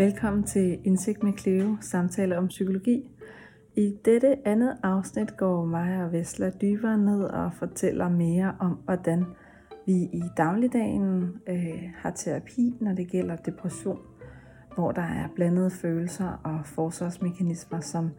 [0.00, 3.10] Velkommen til Indsigt med Cleo, samtale om psykologi.
[3.76, 9.24] I dette andet afsnit går mig og Vesla dybere ned og fortæller mere om, hvordan
[9.86, 13.98] vi i dagligdagen øh, har terapi, når det gælder depression,
[14.74, 18.10] hvor der er blandede følelser og forsvarsmekanismer, som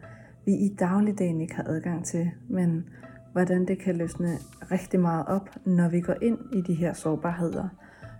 [0.46, 2.88] vi i dagligdagen ikke har adgang til, men
[3.32, 4.36] hvordan det kan løsne
[4.70, 7.68] rigtig meget op, når vi går ind i de her sårbarheder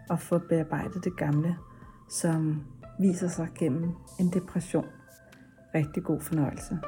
[0.08, 1.56] og får bearbejdet det gamle,
[2.10, 2.62] som
[3.00, 4.86] viser sig gennem en depression.
[5.74, 6.78] Rigtig god fornøjelse.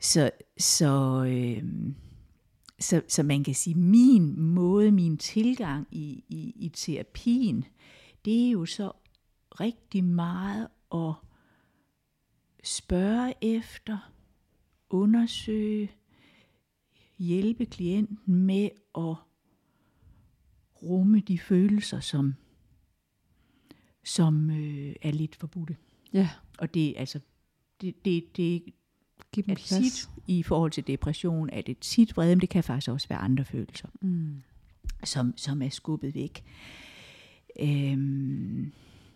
[0.00, 1.64] Så, så, øh,
[2.78, 7.64] så, så man kan sige, min måde, min tilgang i, i, i terapien,
[8.24, 8.92] det er jo så
[9.60, 11.12] rigtig meget at
[12.64, 14.12] spørge efter,
[14.90, 15.90] undersøge,
[17.18, 19.14] hjælpe klienten med at
[20.82, 22.34] rumme de følelser, som,
[24.04, 25.76] som øh, er lidt forbudte.
[26.12, 26.30] Ja.
[26.58, 27.20] Og det, altså,
[27.80, 28.62] det, det, det
[29.32, 32.64] Giv dem er tit, i forhold til depression, er det tit vrede, men det kan
[32.64, 34.42] faktisk også være andre følelser, Mm.
[35.04, 36.44] som, som er skubbet væk.
[37.60, 38.62] Øhm,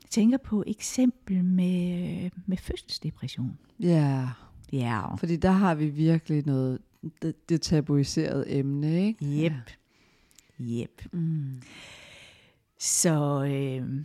[0.03, 3.59] jeg tænker på eksempel med, med fødselsdepression.
[3.81, 4.29] Ja,
[4.73, 6.79] Ja, fordi der har vi virkelig noget,
[7.23, 9.43] det, det tabuiserede emne, ikke?
[9.43, 9.71] Jep.
[10.59, 11.13] Jep.
[11.13, 11.63] Mm.
[12.79, 14.05] Så øh,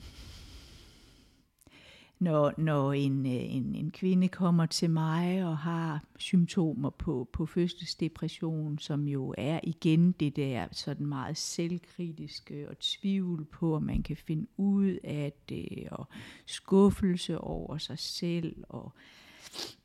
[2.19, 7.45] når, når en, øh, en, en kvinde kommer til mig og har symptomer på, på
[7.45, 14.03] fødselsdepression, som jo er igen det der sådan meget selvkritiske og tvivl på, om man
[14.03, 16.07] kan finde ud af det, og
[16.45, 18.94] skuffelse over sig selv, og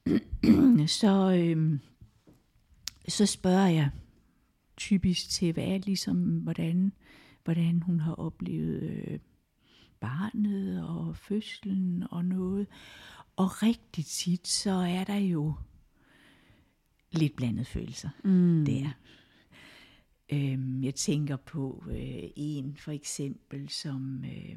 [1.00, 1.78] så, øh,
[3.08, 3.91] så spørger jeg
[4.76, 6.92] typisk til, hvad er ligesom, hvordan,
[7.44, 9.19] hvordan hun har oplevet øh,
[10.00, 12.66] barnet og fødslen og noget.
[13.36, 15.54] Og rigtig tit, så er der jo
[17.12, 18.64] lidt blandet følelser Mm.
[18.64, 18.91] der.
[20.32, 24.56] Øhm, jeg tænker på øh, en for eksempel, som, øh,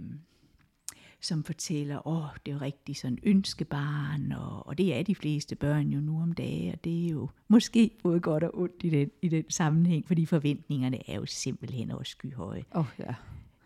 [1.23, 5.55] som fortæller, åh, det er jo rigtig sådan ønskebarn, og, og det er de fleste
[5.55, 8.89] børn jo nu om dagen, og det er jo måske både godt og ondt i
[8.89, 12.63] den, i den sammenhæng, fordi forventningerne er jo simpelthen også skyhøje.
[12.75, 13.13] Åh oh, ja,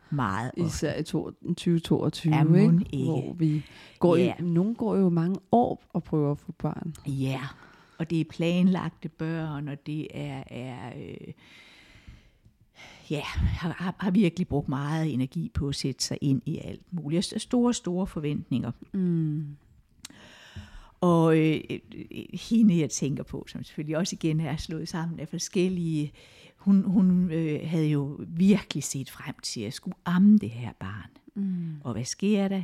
[0.09, 2.85] Meget især i to- 2022, Ja, ikke?
[2.91, 3.05] ikke.
[3.05, 3.65] hvor vi
[3.99, 4.33] går Ja.
[4.39, 6.93] i, nogen går jo mange år og prøver at få børn.
[7.07, 7.41] Ja,
[7.97, 11.33] og det er planlagte børn, og det er, er øh,
[13.09, 17.41] ja, har, har, virkelig brugt meget energi på at sætte sig ind i alt muligt.
[17.41, 18.71] Store, store forventninger.
[18.93, 19.57] Mm.
[21.01, 25.27] Og øh, øh, hende, jeg tænker på, som selvfølgelig også igen er slået sammen af
[25.27, 26.13] forskellige,
[26.55, 31.09] hun, hun øh, havde jo virkelig set frem til at skulle amme det her barn.
[31.35, 31.81] Mm.
[31.83, 32.61] Og hvad sker der?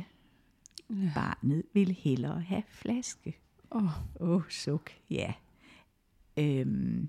[1.14, 3.36] Barnet vil hellere have flaske.
[3.70, 3.82] Oh.
[4.20, 5.32] Åh, oh, suk, ja.
[6.36, 7.08] Øhm,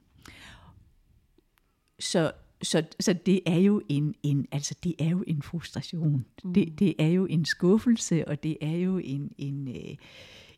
[2.00, 2.32] så,
[2.64, 6.26] så, så det er jo en, en, altså det er jo en frustration.
[6.44, 6.54] Mm.
[6.54, 9.96] Det, det er jo en skuffelse, og det er jo en, en øh,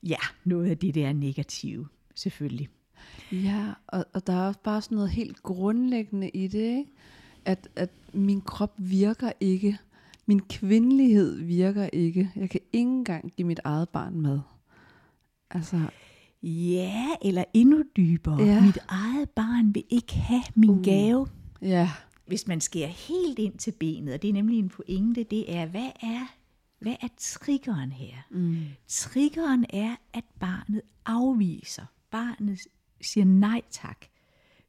[0.04, 2.70] ja, noget af det der negative, selvfølgelig.
[3.32, 6.92] Ja, og, og der er også bare sådan noget helt grundlæggende i det, ikke?
[7.46, 9.78] At, at min krop virker ikke.
[10.26, 12.32] Min kvindelighed virker ikke.
[12.36, 14.40] Jeg kan ikke engang give mit eget barn mad.
[15.52, 15.82] Altså,
[16.44, 18.42] Ja, eller endnu dybere.
[18.44, 18.62] Ja.
[18.62, 20.84] Mit eget barn vil ikke have min uh.
[20.84, 21.28] gave.
[21.62, 21.92] Ja.
[22.26, 25.66] Hvis man skærer helt ind til benet, og det er nemlig en pointe, det er,
[25.66, 26.36] hvad er,
[26.80, 28.14] hvad er triggeren her?
[28.32, 28.58] Mm.
[28.88, 31.86] Triggeren er, at barnet afviser.
[32.12, 32.60] Barnet
[33.02, 34.06] siger nej tak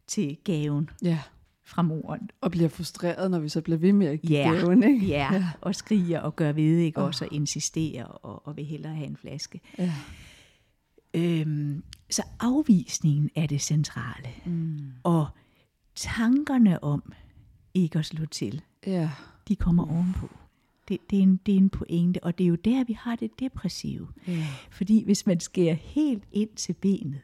[0.06, 1.18] til gaven Ja,
[1.64, 2.30] fra moren.
[2.40, 5.06] og bliver frustreret, når vi så bliver ved med at give Ja, gaven, ikke?
[5.06, 5.46] ja, ja.
[5.60, 7.00] og skriger og gør ved, ikke?
[7.00, 9.60] Også og insisterer og, og vil hellere have en flaske.
[9.78, 9.94] Ja.
[11.14, 14.28] Øhm, så afvisningen er det centrale.
[14.46, 14.78] Mm.
[15.02, 15.26] Og
[15.98, 17.12] tankerne om
[17.74, 19.10] ikke at slå til, Ja.
[19.48, 20.28] de kommer ovenpå.
[20.88, 23.16] Det, det, er en, det er en pointe, og det er jo der, vi har
[23.16, 24.08] det depressive.
[24.26, 24.46] ja.
[24.70, 27.20] Fordi hvis man skærer helt ind til benet,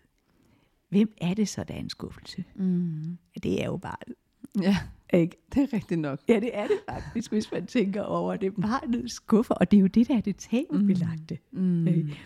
[0.88, 2.44] hvem er det så, der er en skuffelse?
[2.56, 3.18] Mm.
[3.42, 4.14] Det er jo barnet.
[4.62, 4.76] Ja,
[5.14, 5.36] Ikke?
[5.54, 6.20] det er rigtigt nok.
[6.28, 8.54] Ja, det er det faktisk, hvis man tænker over det.
[8.54, 11.38] Barnet skuffer, og det er jo det, der er det tabubelagte.
[11.52, 11.86] Mm.
[11.86, 12.16] Ikke?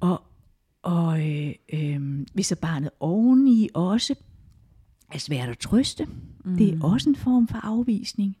[0.00, 0.22] Og,
[0.82, 4.14] og øh, øh, hvis så barnet oveni også
[5.14, 6.04] er svært at trøste,
[6.44, 6.56] mm.
[6.56, 8.36] det er også en form for afvisning,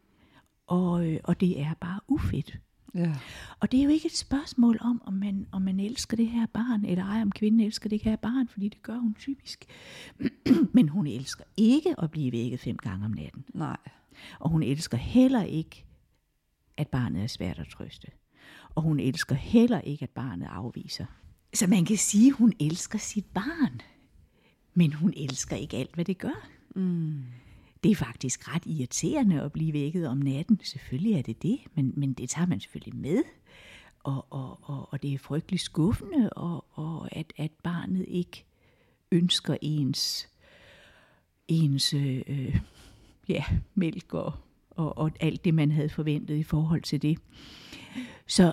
[0.66, 2.58] og, øh, og det er bare ufedt.
[2.94, 3.14] Ja.
[3.60, 6.46] Og det er jo ikke et spørgsmål om, om man, om man elsker det her
[6.46, 9.64] barn, eller ej, om kvinden elsker det her barn, fordi det gør hun typisk.
[10.74, 13.44] Men hun elsker ikke at blive vækket fem gange om natten.
[13.54, 13.76] Nej.
[14.38, 15.84] Og hun elsker heller ikke,
[16.76, 18.08] at barnet er svært at trøste.
[18.74, 21.06] Og hun elsker heller ikke, at barnet afviser.
[21.54, 23.80] Så man kan sige, at hun elsker sit barn.
[24.74, 26.48] Men hun elsker ikke alt, hvad det gør.
[26.74, 27.24] Mm.
[27.82, 30.60] Det er faktisk ret irriterende at blive vækket om natten.
[30.64, 33.22] Selvfølgelig er det det, men, men det tager man selvfølgelig med.
[34.04, 38.44] Og, og, og, og det er frygtelig skuffende, og, og at, at barnet ikke
[39.10, 40.28] ønsker ens,
[41.48, 42.60] ens øh,
[43.28, 44.32] ja, mælk og,
[44.70, 47.18] og, og alt det, man havde forventet i forhold til det.
[48.26, 48.52] Så,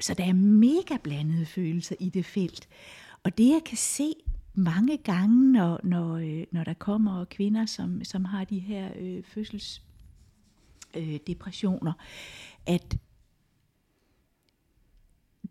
[0.00, 2.68] så der er mega blandede følelser i det felt.
[3.22, 4.14] Og det jeg kan se
[4.54, 9.24] mange gange, når, når, øh, når der kommer kvinder, som, som har de her øh,
[9.24, 11.92] fødselsdepressioner, øh, depressioner,
[12.66, 12.96] at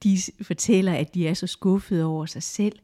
[0.03, 2.79] de fortæller, at de er så skuffede over sig selv.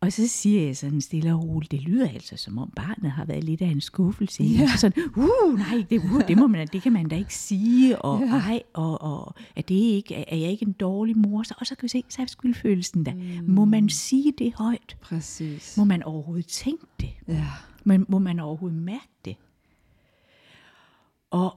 [0.00, 3.24] Og så siger jeg sådan stille og roligt, det lyder altså som om barnet har
[3.24, 4.44] været lidt af en skuffelse.
[4.44, 4.68] Ja.
[4.76, 8.20] Sådan, uh, nej, det, uh, det, må man, det kan man da ikke sige, og
[8.20, 8.26] ja.
[8.26, 11.42] ej, og, og er, det ikke, er jeg ikke en dårlig mor?
[11.42, 13.14] Så, og så kan vi se, så er skyldfølelsen der.
[13.14, 13.48] Mm.
[13.48, 14.96] Må man sige det højt?
[15.00, 15.76] Præcis.
[15.76, 17.10] Må man overhovedet tænke det?
[17.28, 17.46] Ja.
[17.84, 19.36] Men må man overhovedet mærke det?
[21.30, 21.56] Og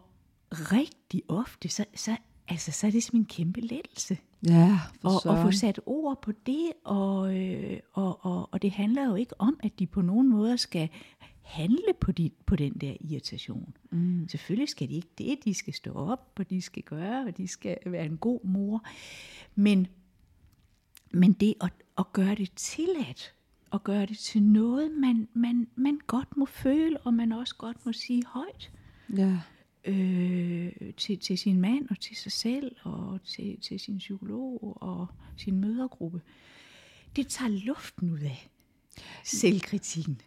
[0.51, 2.17] rigtig ofte, så, så,
[2.47, 4.17] altså, så er det som en kæmpe lettelse.
[4.47, 8.71] Ja, for Og, og få sat ord på det, og, øh, og, og, og det
[8.71, 10.89] handler jo ikke om, at de på nogen måde skal
[11.41, 13.73] handle på, de, på den der irritation.
[13.91, 14.27] Mm.
[14.29, 17.47] Selvfølgelig skal de ikke det, de skal stå op, og de skal gøre, og de
[17.47, 18.85] skal være en god mor.
[19.55, 19.88] Men,
[21.11, 23.33] men det at, at gøre det tilladt,
[23.69, 27.85] og gøre det til noget, man, man, man godt må føle, og man også godt
[27.85, 28.71] må sige højt
[29.17, 29.39] Ja.
[29.86, 35.07] Øh, til, til sin mand og til sig selv og til, til sin psykolog og
[35.38, 36.22] sin mødergruppe.
[37.16, 38.50] Det tager luften ud af
[39.24, 40.22] selvkritikken.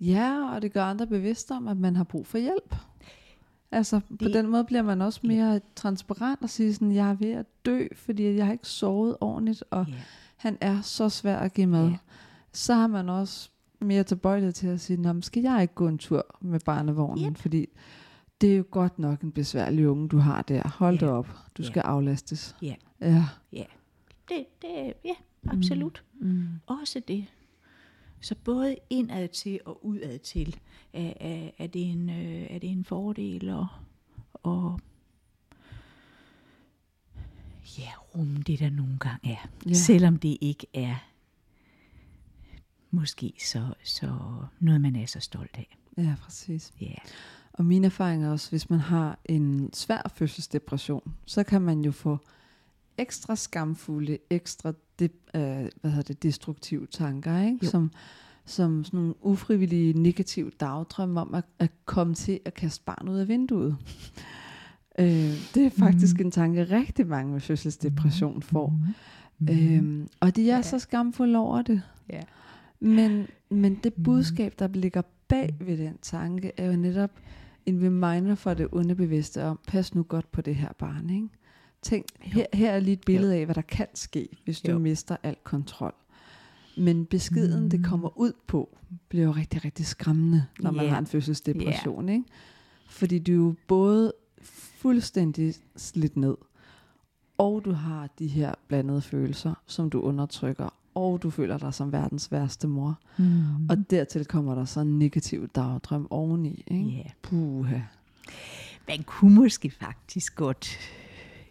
[0.00, 2.74] ja, og det gør andre bevidste om, at man har brug for hjælp.
[3.70, 7.14] Altså, på Det- den måde bliver man også mere transparent og siger sådan, jeg er
[7.14, 9.94] ved at dø, fordi jeg har ikke sovet ordentligt, og Ja.
[10.36, 11.88] han er så svær at give mad.
[11.88, 11.96] Ja.
[12.52, 13.50] Så har man også
[13.80, 17.38] mere tilbøjelighed til at sige, Nå, skal jeg ikke gå en tur med barnevognen, Yep.
[17.38, 17.66] fordi
[18.40, 20.68] det er jo godt nok en besværlig unge, du har der.
[20.68, 21.08] Hold Ja.
[21.08, 21.28] op,
[21.58, 21.68] du Ja.
[21.68, 22.56] skal aflastes.
[22.62, 22.74] Ja.
[23.00, 23.24] Ja.
[23.52, 23.64] Ja,
[24.28, 25.14] det, det, ja
[25.48, 26.04] absolut.
[26.20, 26.48] Mm.
[26.66, 27.26] Også det.
[28.20, 30.56] Så både indad til og udad til,
[30.92, 33.66] er, er, er, det, en, øh, er det en fordel og,
[34.32, 34.80] og
[37.78, 39.48] ja, rumme det der nogle gange er.
[39.68, 39.72] Ja.
[39.74, 40.94] Selvom det ikke er
[42.90, 44.18] måske så, så
[44.60, 45.76] noget, man er så stolt af.
[45.98, 46.72] Ja, præcis.
[46.80, 46.94] Ja,
[47.56, 51.92] Og min erfaring er også, hvis man har en svær fødselsdepression, så kan man jo
[51.92, 52.18] få
[52.98, 55.04] ekstra skamfulde, ekstra de,
[55.34, 57.58] øh, hvad hedder det, destruktive tanker, ikke?
[57.62, 57.70] Jo.
[57.70, 57.90] Som,
[58.44, 63.18] som sådan nogle ufrivillige negative dagdrømme om at, at komme til at kaste barn ud
[63.18, 63.76] af vinduet.
[65.00, 65.06] øh,
[65.54, 66.24] det er faktisk mm.
[66.24, 68.68] en tanke, rigtig mange med fødselsdepression får.
[69.38, 69.48] Mm.
[69.50, 70.56] Øhm, og de er Ja.
[70.56, 70.62] ja.
[70.62, 71.82] så skamfulde over det.
[72.10, 72.20] ja.
[72.80, 77.10] Men, men det budskab, der ligger bag ved den tanke, er jo netop
[77.66, 81.10] en reminder for det underbevidste om, pas nu godt på det her barn.
[81.10, 81.28] Ikke?
[81.82, 84.78] Tænk, her, her er lige et billede af, hvad der kan ske, hvis du Jo.
[84.78, 85.94] mister al kontrol.
[86.76, 87.70] Men beskeden, mm.
[87.70, 90.90] det kommer ud på, bliver jo rigtig, rigtig skræmmende, når man Ja.
[90.90, 92.08] har en fødselsdepression.
[92.08, 92.24] Ikke?
[92.88, 94.12] Fordi du er jo både
[94.42, 96.36] fuldstændig slidt ned,
[97.38, 101.92] og du har de her blandede følelser, som du undertrykker, og du føler dig som
[101.92, 102.98] verdens værste mor.
[103.16, 103.68] Mm.
[103.70, 106.64] Og dertil kommer der så en negativ dagdrøm oveni.
[106.66, 106.84] Ikke?
[106.84, 107.10] Ja.
[107.22, 107.78] Puha.
[108.88, 110.78] Man kunne måske faktisk godt,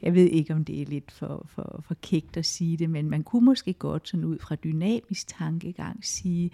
[0.02, 3.10] jeg ved ikke om det er lidt for, for, for kægt at sige det, men
[3.10, 6.52] man kunne måske godt sådan ud fra dynamisk tankegang sige,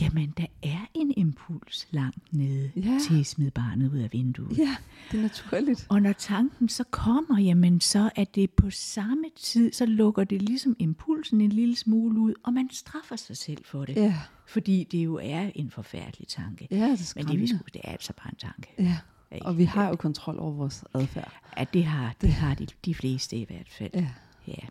[0.00, 2.98] jamen der er en impuls langt nede Ja.
[3.08, 4.58] til at smide barnet ud af vinduet.
[4.58, 4.76] Ja,
[5.12, 5.86] det er naturligt.
[5.88, 10.42] Og når tanken så kommer, jamen så er det på samme tid, så lukker det
[10.42, 13.96] ligesom impulsen en lille smule ud, og man straffer sig selv for det.
[13.96, 14.14] Ja,
[14.46, 16.68] Fordi det jo er en forfærdelig tanke.
[16.70, 18.68] ja det er Men det, vi sgu- det er altså bare en tanke.
[18.78, 18.98] Ja,
[19.34, 19.46] Ikke?
[19.46, 21.32] og vi har jo kontrol over vores adfærd.
[21.58, 23.90] Ja, det har, det har de, de fleste i hvert fald.
[23.94, 24.08] Ja.
[24.48, 24.66] Ja.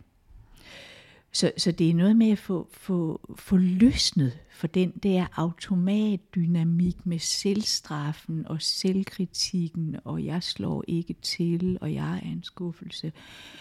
[1.32, 7.06] Så, så det er noget med at få, få, få løsnet for den der automatdynamik
[7.06, 13.12] med selvstraffen og selvkritikken, og jeg slår ikke til, og jeg er en skuffelse.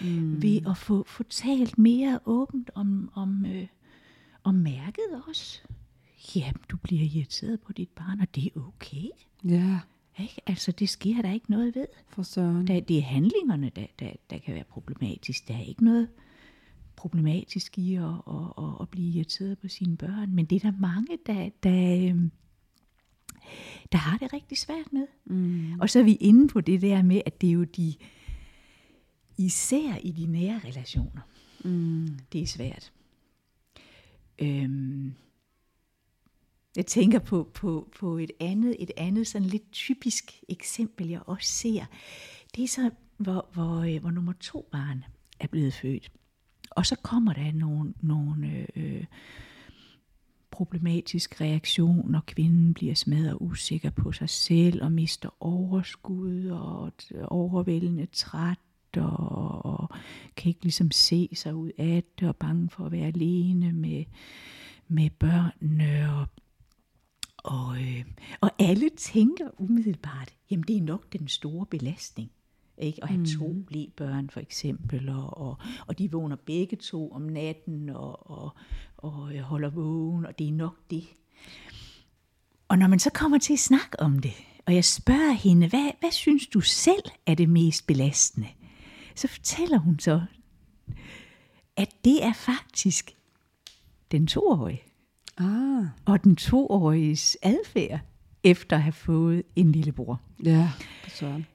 [0.02, 0.42] Mm.
[0.42, 3.68] Ved at få, få talt mere åbent om, om, øh,
[4.44, 5.62] om mærket også.
[6.36, 9.08] Ja, du bliver irriteret på dit barn, og det er okay.
[9.44, 9.80] Ja,
[10.20, 10.42] Ikke?
[10.48, 11.88] Altså, det sker der ikke noget ved.
[12.10, 12.68] For søren.
[12.68, 15.48] Der, det er handlingerne, der, der, der kan være problematisk.
[15.48, 16.08] Der er ikke noget
[16.98, 20.36] problematisk i at, at, at, at blive irriteret på sine børn.
[20.36, 22.32] Men det er der mange, der, der, øhm,
[23.92, 25.08] der har det rigtig svært med.
[25.26, 25.80] Mm.
[25.80, 27.94] Og så er vi inde på det der med, at det er jo de,
[29.38, 31.22] især i de nære relationer,
[31.64, 32.20] Mm.
[32.34, 32.94] det er svært.
[34.40, 35.14] Øhm,
[36.76, 41.52] jeg tænker på, på, på et andet, et andet sådan lidt typisk eksempel, jeg også
[41.52, 41.86] ser.
[42.56, 45.04] Det er så, hvor, hvor, øh, hvor nummer to barn
[45.40, 46.12] er blevet født.
[46.78, 49.04] Og så kommer der nogle, nogle øh,
[50.52, 52.22] problematiske reaktioner.
[52.28, 56.92] Kvinden bliver smadret usikker på sig selv og mister overskud og
[57.28, 58.58] overvældende træt
[58.98, 59.90] og, og
[60.36, 64.06] kan ikke ligesom se sig ud af det og bange for at være alene med,
[64.88, 66.28] med børnene og
[67.38, 68.06] og, øh,
[68.42, 72.32] og alle tænker umiddelbart, jamen det er nok den store belastning.
[72.78, 73.04] Ikke?
[73.04, 73.56] At have to
[73.98, 75.58] børn for eksempel, og, og,
[75.88, 78.50] og de vågner begge to om natten og, og,
[78.98, 81.04] og øh, holder vågen, og det er nok det.
[82.68, 84.34] Og når man så kommer til at snakke om det,
[84.66, 88.48] og jeg spørger hende, hvad, hvad synes du selv er det mest belastende?
[89.16, 90.22] Så fortæller hun så,
[91.76, 93.16] at det er faktisk
[94.12, 94.82] den toårige
[95.38, 98.00] Ah, og den toåriges adfærd
[98.44, 100.22] efter at have fået en lillebror.
[100.44, 100.72] ja,
[101.08, 101.46] søren.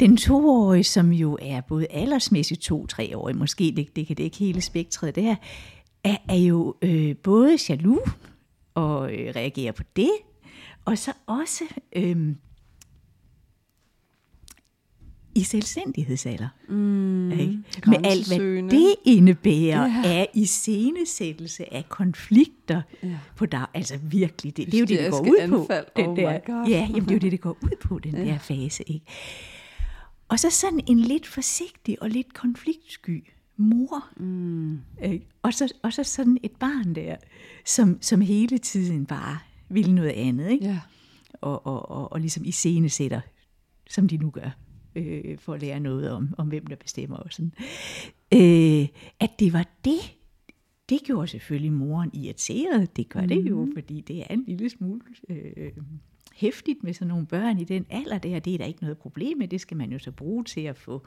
[0.00, 4.36] Den toårige, som jo er både aldersmæssigt to-tre år, måske det, det kan det ikke
[4.38, 5.36] hele spektret der,
[6.04, 8.10] er, er jo øh, både jaloux
[8.74, 10.10] og øh, reagerer på det,
[10.84, 11.64] og så også
[11.96, 12.34] øh,
[15.34, 16.48] i selvstændighedsalder.
[16.68, 17.30] Mm.
[17.32, 17.58] Ikke?
[17.86, 20.18] Med alt, hvad det indebærer Ja.
[20.18, 23.08] af iscenesættelse af konflikter Ja.
[23.36, 23.66] på dag.
[23.74, 25.60] Altså virkelig, det, det er jo det, det går ud på.
[25.60, 25.86] anfald.
[25.96, 26.30] Den Oh der.
[26.68, 28.24] Ja, jamen, det er jo det, det går ud på, den ja.
[28.24, 28.82] der fase.
[28.86, 29.06] Ikke?
[30.30, 33.24] Og så sådan en lidt forsigtig og lidt konfliktsky
[33.56, 34.08] mor.
[34.16, 34.80] Mm.
[35.02, 35.26] Ikke?
[35.42, 37.16] Og, så, og så sådan et barn der,
[37.64, 40.50] som, som hele tiden bare vil noget andet.
[40.50, 40.66] Ikke?
[40.66, 40.80] Ja.
[41.40, 43.20] og, og, og, og ligesom iscenesætter,
[43.88, 44.56] som de nu gør,
[44.94, 47.52] øh, for at lære noget om, om hvem der bestemmer og sådan.
[48.34, 48.88] Øh,
[49.20, 50.16] at det var det,
[50.88, 52.96] det gjorde selvfølgelig moren irriteret.
[52.96, 55.72] Det gør det jo, fordi det er en lille smule øh,
[56.40, 58.38] hæftigt med sådan nogle børn i den alder der.
[58.38, 59.48] Det er der ikke noget problem med.
[59.48, 61.06] Det skal man jo så bruge til at få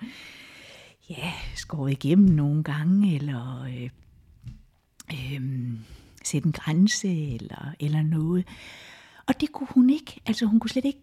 [1.10, 3.90] ja, skåret igennem nogle gange, eller øh,
[5.13, 5.72] øh,
[6.24, 8.48] sætte en grænse, eller, eller noget.
[9.28, 10.22] Og det kunne hun ikke.
[10.25, 11.02] Altså hun kunne slet ikke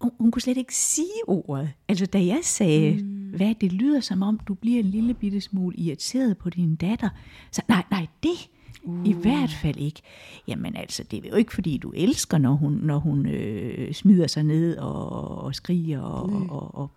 [0.00, 1.70] hun, hun kunne slet ikke sige ordet.
[1.88, 3.30] Altså da jeg sagde, mm.
[3.36, 7.08] hvad det lyder som om, du bliver en lille bitte smule irriteret på din datter.
[7.50, 8.50] Så nej, nej, det
[8.84, 9.08] uh.
[9.08, 10.02] i hvert fald ikke.
[10.48, 14.26] Jamen altså, det er jo ikke fordi, du elsker, når hun, når hun øh, smider
[14.26, 16.90] sig ned og, og skriger og, og, og, og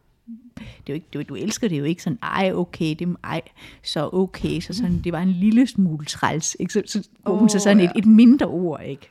[0.58, 3.16] det er jo ikke, du, du elsker det jo ikke sådan, ej okay, det er
[3.24, 3.42] ej,
[3.84, 6.74] så okay, så sådan, det var en lille smule træls, ikke?
[6.74, 7.86] Så, så oh, hun så sådan ja.
[7.86, 9.10] et, et mindre ord, ikke?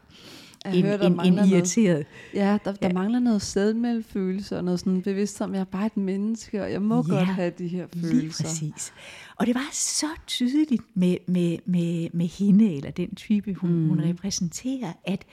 [0.70, 1.52] Jeg En, hører, der en, en mangler noget.
[1.52, 2.06] irriteret.
[2.34, 2.92] Ja, der, der Ja.
[2.92, 6.72] mangler noget sædmelfølelse og noget sådan bevidst om, at jeg er bare et menneske, og
[6.72, 8.44] jeg må Ja, godt have de her Lige følelser.
[8.44, 8.92] præcis.
[9.36, 13.88] Og det var så tydeligt med, med, med, med hende, eller den type, hun, mm.
[13.88, 15.24] hun repræsenterer, at,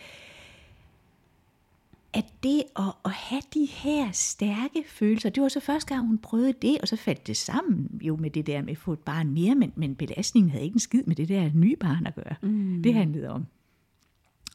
[2.13, 6.17] at det at, at have de her stærke følelser, det var så første gang, hun
[6.17, 8.99] prøvede det, og så faldt det sammen jo med det der med at få et
[8.99, 12.15] barn mere, men, men belastningen havde ikke en skid med det der nye barn at
[12.15, 12.35] gøre.
[12.41, 12.83] Mm.
[12.83, 13.45] Det handlede om,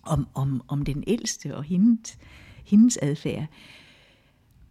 [0.09, 2.19] om, om, om den ældste og hendes,
[2.65, 3.47] hendes adfærd.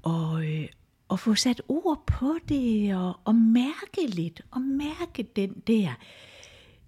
[0.01, 0.67] Og, øh,
[1.08, 5.94] og få sat ord på det, og, og mærke lidt, og mærke den der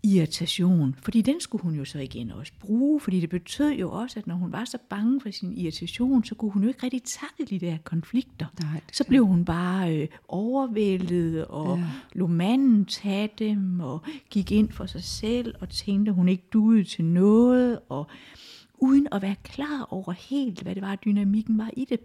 [0.04, 0.96] irritation.
[1.04, 4.28] Fordi den skulle hun jo så igen også bruge, fordi det betød jo også, at
[4.28, 7.46] når hun var så bange for sin irritation, så kunne hun jo ikke rigtig takle
[7.46, 8.46] de der konflikter.
[8.62, 11.84] Nej, så blev hun bare øh, overvældet, og Ja.
[12.14, 16.84] lå manden tage dem, og gik ind for sig selv, og tænkte, hun ikke duede
[16.84, 18.08] til noget, og
[18.78, 22.00] uden at være klar over helt, hvad det var, dynamikken var i det.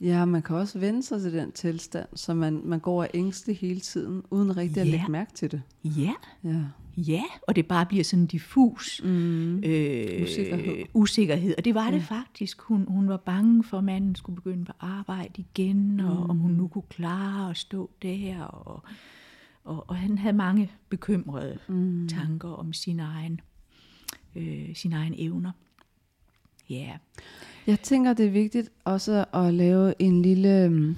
[0.00, 3.52] Ja, man kan også vende sig til den tilstand, så man, man går af ængste
[3.52, 4.90] hele tiden, uden rigtig at Ja.
[4.92, 5.62] lægge mærke til det.
[5.84, 6.12] Ja,
[6.44, 6.60] Ja.
[6.96, 9.56] ja, og det bare bliver sådan en diffus Mm.
[9.58, 10.84] øh, Usikkerhed.
[10.94, 11.54] usikkerhed.
[11.58, 12.60] Og det var det faktisk.
[12.60, 16.50] Hun, hun var bange for, at manden skulle begynde på arbejde igen, og om hun
[16.50, 18.42] nu kunne klare at stå der.
[18.42, 18.82] Og,
[19.64, 22.08] og, og han havde mange bekymrede mm.
[22.08, 23.40] tanker om sin egen,
[24.36, 25.52] øh, sine egne evner.
[26.70, 26.96] Ja,
[27.66, 30.96] Jeg tænker, det er vigtigt også at lave en lille, øhm,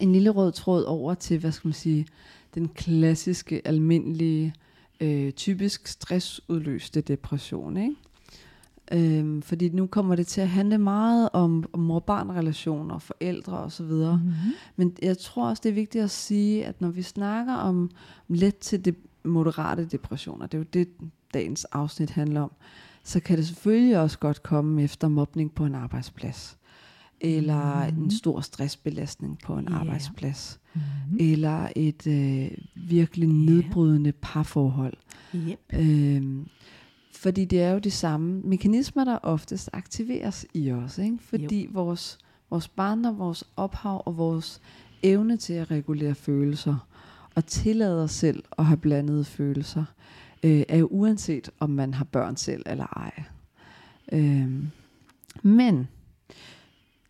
[0.00, 2.06] en lille rød tråd over til, hvad skal man sige,
[2.54, 4.54] den klassiske, almindelige,
[5.00, 7.76] øh, typisk stressudløste depression.
[7.76, 7.94] Ikke?
[8.92, 13.84] Øhm, fordi nu kommer det til at handle meget om, om mor-barn-relationer, forældre osv.
[13.84, 14.52] Mm-hmm.
[14.76, 17.90] Men jeg tror også, det er vigtigt at sige, at når vi snakker om
[18.28, 18.94] let til de
[19.24, 20.88] moderate depressioner, det er jo det,
[21.34, 22.52] dagens afsnit handler om,
[23.06, 26.58] så kan det selvfølgelig også godt komme efter mobning på en arbejdsplads.
[27.20, 28.04] Eller mm-hmm.
[28.04, 29.74] en stor stressbelastning på en Ja.
[29.74, 30.60] arbejdsplads.
[30.74, 31.16] Mm-hmm.
[31.20, 32.50] Eller et øh,
[32.88, 34.94] virkelig nedbrydende parforhold.
[35.34, 35.58] Yep.
[35.72, 36.46] Øhm,
[37.14, 40.98] fordi det er jo de samme mekanismer, der oftest aktiveres i os.
[40.98, 41.18] Ikke?
[41.20, 42.18] Fordi vores,
[42.50, 44.60] vores barndom, vores ophav og vores
[45.02, 46.88] evne til at regulere følelser
[47.34, 49.84] og tillade os selv at have blandede følelser,
[50.42, 53.22] øh, er jo uanset om man har børn selv eller ej.
[54.12, 54.70] Øhm,
[55.42, 55.88] men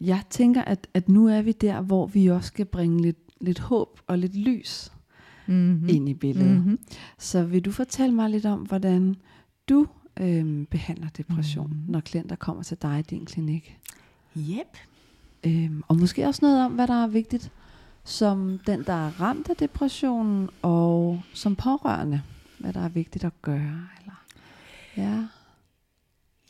[0.00, 3.58] jeg tænker, at, at nu er vi der, hvor vi også skal bringe lidt, lidt
[3.58, 4.92] håb og lidt lys
[5.48, 5.88] Mm-hmm.
[5.88, 6.56] ind i billedet.
[6.56, 6.78] Mm-hmm.
[7.18, 9.14] Så vil du fortælle mig lidt om, hvordan
[9.68, 9.86] du
[10.20, 11.76] øhm, behandler depression, Mhm.
[11.86, 11.92] mm.
[11.92, 13.78] når klienter kommer til dig i din klinik?
[14.38, 14.76] Yep.
[15.46, 17.50] Øhm, og måske også noget om, hvad der er vigtigt
[18.04, 22.22] som den, der er ramt af depressionen, og som pårørende.
[22.66, 23.88] Hvad der er vigtigt at gøre.
[24.00, 24.24] Eller,
[24.96, 25.26] ja.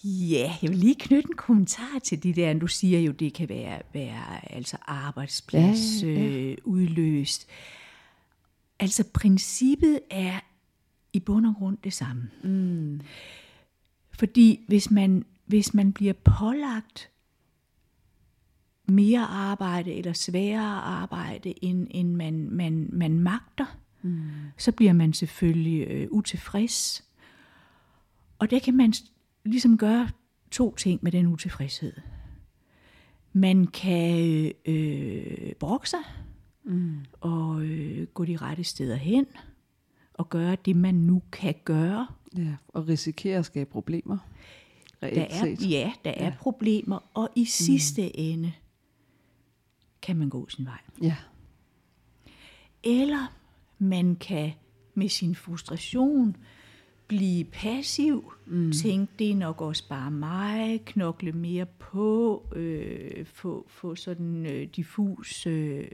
[0.04, 2.54] Ja, jeg vil lige knytte en kommentar til det der.
[2.54, 6.20] Du siger jo, det kan være, være altså arbejdsplads Ja, ja.
[6.20, 7.46] Øh, udløst.
[8.78, 10.40] Altså princippet er
[11.12, 12.30] i bund og grund det samme.
[12.42, 13.00] Mm.
[14.12, 17.10] Fordi hvis man, hvis man bliver pålagt
[18.86, 24.22] mere arbejde eller sværere arbejde, end, end man, man, man magter, mm.
[24.58, 27.04] så bliver man selvfølgelig øh, utilfreds.
[28.38, 28.92] Og der kan man
[29.44, 30.08] ligesom gøre
[30.50, 31.92] to ting med den utilfredshed.
[33.32, 36.00] Man kan øh, brokke sig
[36.68, 36.96] Mm.
[37.20, 39.26] og øh, gå de rette steder hen
[40.14, 42.06] og gøre det, man nu kan gøre.
[42.36, 44.18] Ja, og risikere at skabe problemer.
[45.00, 45.70] Der er, set.
[45.70, 46.34] ja, der er Ja.
[46.40, 48.10] problemer, og i sidste mm.
[48.14, 48.52] ende
[50.02, 50.78] kan man gå sin vej.
[51.02, 51.16] Ja.
[52.82, 53.32] Eller
[53.78, 54.52] man kan
[54.94, 56.36] med sin frustration
[57.08, 58.72] blive passiv, mm.
[58.72, 64.68] tænke, det er nok også bare mig, knokle mere på, øh, få, få sådan øh,
[64.76, 65.84] diffus, øh,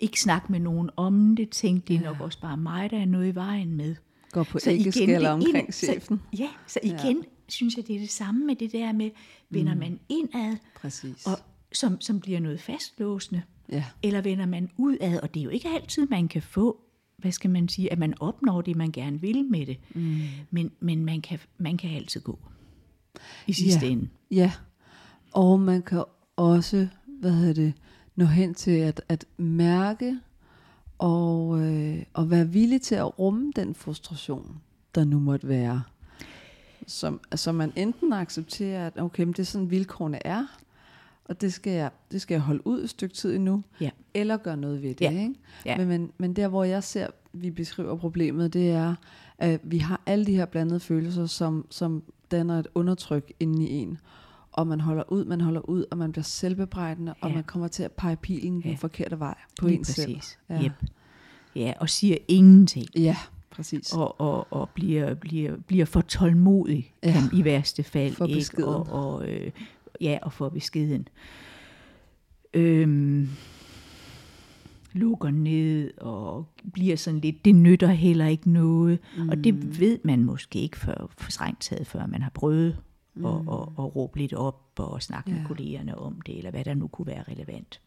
[0.00, 3.04] ikke snakke med nogen om det, tænke, det er nok også bare mig, der er
[3.04, 3.94] noget i vejen med.
[4.30, 6.18] Går på Så igen, det omkring ind- chefen.
[6.32, 7.22] Så, ja, så igen ja.
[7.48, 9.10] synes jeg, det er det samme med det der med,
[9.50, 9.80] vender mm.
[9.80, 11.26] man indad, Præcis.
[11.26, 11.38] og,
[11.72, 13.84] som, som bliver noget fastlåsende, Ja.
[14.02, 16.80] eller vender man udad, og det er jo ikke altid, man kan få,
[17.16, 20.20] hvad skal man sige, at man opnår det, man gerne vil med det, mm.
[20.50, 22.38] men, men man, kan, man kan altid gå
[23.46, 23.92] i sidste Ja.
[23.92, 24.08] ende.
[24.30, 24.52] Ja,
[25.32, 26.04] og man kan
[26.36, 26.88] også,
[27.20, 27.72] hvad hedder det,
[28.16, 30.18] nå hen til at, at mærke
[30.98, 34.60] og, øh, og være villig til at rumme den frustration,
[34.94, 35.82] der nu måtte være.
[36.86, 40.46] Som, altså man enten accepterer, at okay, men det er sådan vilkårene er,
[41.28, 43.90] og det skal, jeg, det skal jeg holde ud et stykke tid endnu, Ja.
[44.14, 45.00] eller gøre noget ved det.
[45.00, 45.10] Ja.
[45.10, 45.34] Ikke?
[45.66, 45.76] Ja.
[45.78, 48.94] Men, men, men der, hvor jeg ser, vi beskriver problemet, det er,
[49.38, 53.72] at vi har alle de her blandede følelser, som, som danner et undertryk inde i
[53.72, 53.98] en.
[54.52, 57.26] Og man holder ud, man holder ud, og man bliver selvbebrejdende, ja.
[57.28, 58.68] og man kommer til at pege pilen ja.
[58.68, 60.14] Den forkerte vej på Lige en selv.
[60.16, 60.38] præcis.
[60.50, 60.62] Ja.
[60.64, 60.72] Yep.
[61.56, 62.86] Ja, og siger ingenting.
[62.96, 63.16] Ja,
[63.50, 63.92] præcis.
[63.92, 67.12] og, og, og bliver, bliver, bliver for tålmodig Ja.
[67.12, 68.12] kan, i værste fald.
[68.14, 68.66] For ikke?
[68.66, 69.50] Og, og, øh,
[70.00, 71.08] ja, og for beskeden.
[72.54, 73.28] Øhm,
[74.92, 78.98] lukker ned og bliver sådan lidt, det nytter heller ikke noget.
[79.16, 79.28] Mm.
[79.28, 82.78] Og det ved man måske ikke før, for strengt taget, før man har prøvet
[83.14, 83.24] mm.
[83.24, 85.36] at, at, at råbe lidt op og snakke ja.
[85.36, 87.80] Med kollegerne om det, eller hvad der nu kunne være relevant.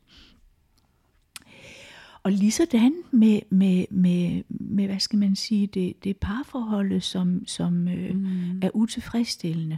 [2.24, 7.48] Og lige sådan med, med, med, med, hvad skal man sige, det, det parforholdet, som,
[7.48, 8.60] som øh, mm.
[8.62, 9.78] er utilfredsstillende.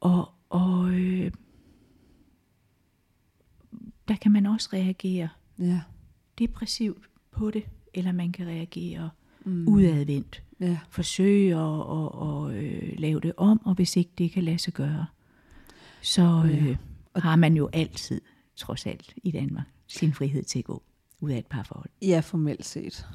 [0.00, 1.30] Og, og øh,
[4.08, 5.80] der kan man også reagere Ja,
[6.38, 7.62] depressivt på det,
[7.94, 9.10] eller man kan reagere
[9.44, 9.68] mm.
[9.68, 10.42] udadvendt.
[10.60, 14.58] ja, Forsøge at, at, at, øh, lave det om, og hvis ikke det kan lade
[14.58, 15.06] sig gøre,
[16.02, 16.76] så øh,
[17.16, 18.20] har man jo altid,
[18.56, 20.82] trods alt i Danmark, sin frihed til at gå
[21.20, 21.90] ud af et parforhold.
[22.02, 23.06] ja, formelt set.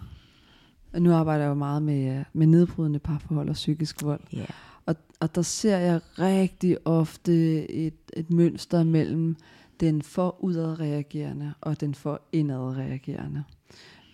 [0.94, 4.22] Og nu arbejder jeg jo meget med, øh, med nedbrydende parforhold og psykisk vold.
[4.34, 4.46] Ja.
[4.86, 7.32] Og, og der ser jeg rigtig ofte
[7.72, 9.36] et, et mønster mellem
[9.80, 13.44] den for udadreagerende og den for indadreagerende.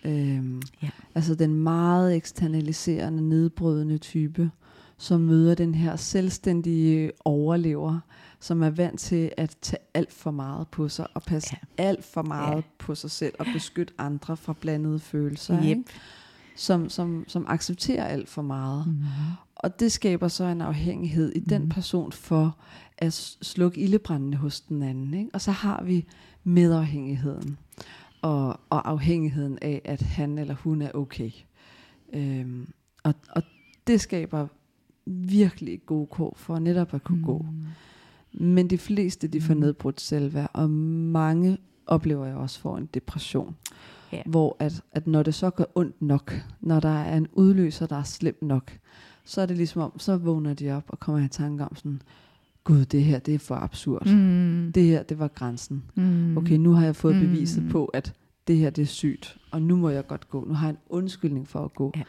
[0.04, 0.90] Øhm, Ja.
[1.14, 4.50] Altså den meget eksternaliserende, nedbrydende type,
[4.98, 7.98] som møder den her selvstændige overlever,
[8.40, 11.82] som er vant til at tage alt for meget på sig og passe Ja.
[11.82, 12.62] alt for meget ja.
[12.78, 15.58] på sig selv og beskytte andre fra blandede følelser.
[15.58, 15.64] Yep.
[15.64, 15.84] Ikke?
[16.56, 18.86] Som, som, som accepterer alt for meget.
[18.86, 19.02] Mm.
[19.62, 22.58] Og det skaber så en afhængighed i den person for
[22.98, 25.14] at slukke ildebrændende hos den anden.
[25.14, 25.30] Ikke?
[25.34, 26.06] Og så har vi
[26.44, 27.58] medafhængigheden
[28.22, 31.30] og, og afhængigheden af, at han eller hun er okay.
[32.12, 32.68] Øhm,
[33.02, 33.42] og, og
[33.86, 34.46] det skaber
[35.06, 37.24] virkelig gode kår for netop at kunne mm.
[37.24, 37.46] gå.
[38.32, 43.56] Men de fleste, de får nedbrudt selvværd, og mange oplever jeg også får en depression.
[44.12, 44.22] Ja.
[44.26, 47.96] Hvor at, at når det så gør ondt nok, når der er en udløser, der
[47.96, 48.72] er slem nok,
[49.24, 52.02] så er det ligesom om, så vågner de op og kommer i tanke om sådan,
[52.64, 54.06] gud, det her, det er for absurd.
[54.06, 54.72] Mm.
[54.74, 55.82] Det her, det var grænsen.
[55.94, 56.36] Mm.
[56.36, 57.20] Okay, nu har jeg fået Mm.
[57.20, 58.14] beviset på, at
[58.46, 60.44] det her, det er sygt, og nu må jeg godt gå.
[60.48, 61.92] Nu har jeg en undskyldning for at gå.
[61.96, 62.02] Ja.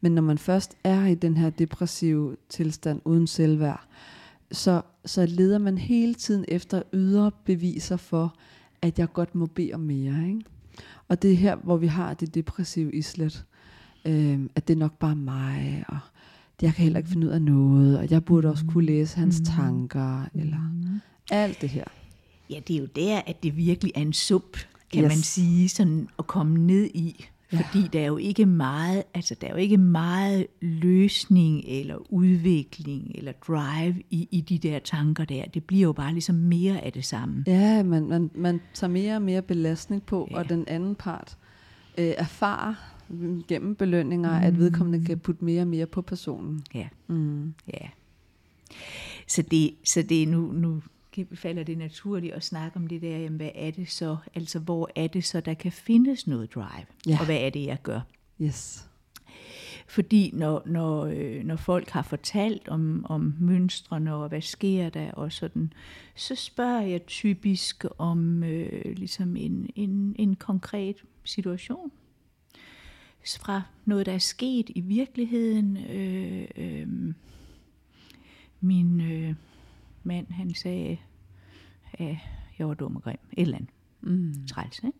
[0.00, 3.86] Men når man først er i den her depressive tilstand uden selvværd,
[4.52, 8.34] så, så leder man hele tiden efter ydre beviser for,
[8.82, 10.26] at jeg godt må bede om mere.
[10.28, 10.40] Ikke?
[11.08, 13.44] Og det er her, hvor vi har det depressive islet.
[14.04, 15.98] Øhm, at det er nok bare mig, og
[16.62, 19.40] jeg kan heller ikke finde ud af noget, og jeg burde også kunne læse hans
[19.44, 20.56] tanker, eller
[21.30, 21.84] alt det her.
[22.50, 24.56] Ja, det er jo der, at det virkelig er en sump,
[24.92, 25.08] kan Yes.
[25.08, 27.24] man sige, sådan at komme ned i.
[27.52, 33.12] Fordi der er jo ikke meget, altså der er jo ikke meget løsning eller udvikling
[33.14, 35.44] eller drive i, i de der tanker der.
[35.54, 37.44] Det bliver jo bare ligesom mere af det samme.
[37.46, 40.36] Ja, man, man, man tager mere og mere belastning på, Ja.
[40.38, 41.36] og den anden part
[41.98, 42.74] øh, erfarer
[43.48, 44.44] gennem belønninger, mm.
[44.46, 46.64] at vedkommende kan putte mere og mere på personen.
[46.74, 47.54] Ja, Mm.
[47.74, 47.88] ja.
[49.26, 50.82] Så det, så det nu, nu
[51.34, 54.90] falder det naturligt at snakke om det der, jamen hvad er det så, altså hvor
[54.96, 57.16] er det så, der kan findes noget drive, Ja.
[57.20, 58.00] og hvad er det, jeg gør?
[58.42, 58.84] Yes.
[59.88, 65.10] Fordi når, når, øh, når folk har fortalt om, om mønstrene og hvad sker der
[65.12, 65.72] og sådan,
[66.14, 71.90] så spørger jeg typisk om øh, ligesom en, en, en konkret situation.
[73.36, 75.76] Fra noget, der er sket i virkeligheden.
[75.76, 77.14] Øh, øh,
[78.60, 79.34] min øh,
[80.02, 80.98] mand, han sagde,
[81.92, 82.16] at
[82.58, 83.18] jeg var dum og grim.
[83.32, 83.70] Et eller andet.
[84.00, 84.46] Mm.
[84.46, 84.98] Træls, ikke?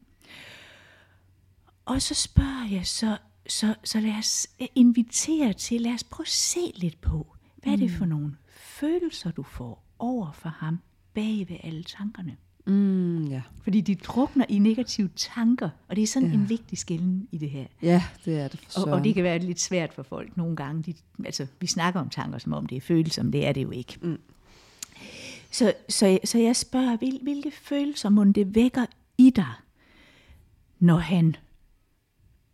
[1.84, 6.28] Og så spørger jeg, så, så, så lad os invitere til, lad os prøve at
[6.28, 10.78] se lidt på, hvad er det for nogle følelser, du får over for ham
[11.14, 12.36] bag ved alle tankerne.
[12.68, 13.42] Mm, ja.
[13.62, 16.34] Fordi de drukner i negative tanker, og det er sådan Ja.
[16.34, 17.64] en vigtig skælden i det her.
[17.82, 20.56] ja, det er det for Og, og det kan være lidt svært for folk nogle
[20.56, 20.82] gange.
[20.82, 23.62] De, altså, vi snakker om tanker, som om det er følelser, men det er det
[23.62, 23.98] jo ikke.
[24.02, 24.18] Mm.
[25.50, 28.86] Så, så, så jeg spørger, hvil, hvilke følelser må det vækker
[29.18, 29.52] i dig,
[30.78, 31.36] når han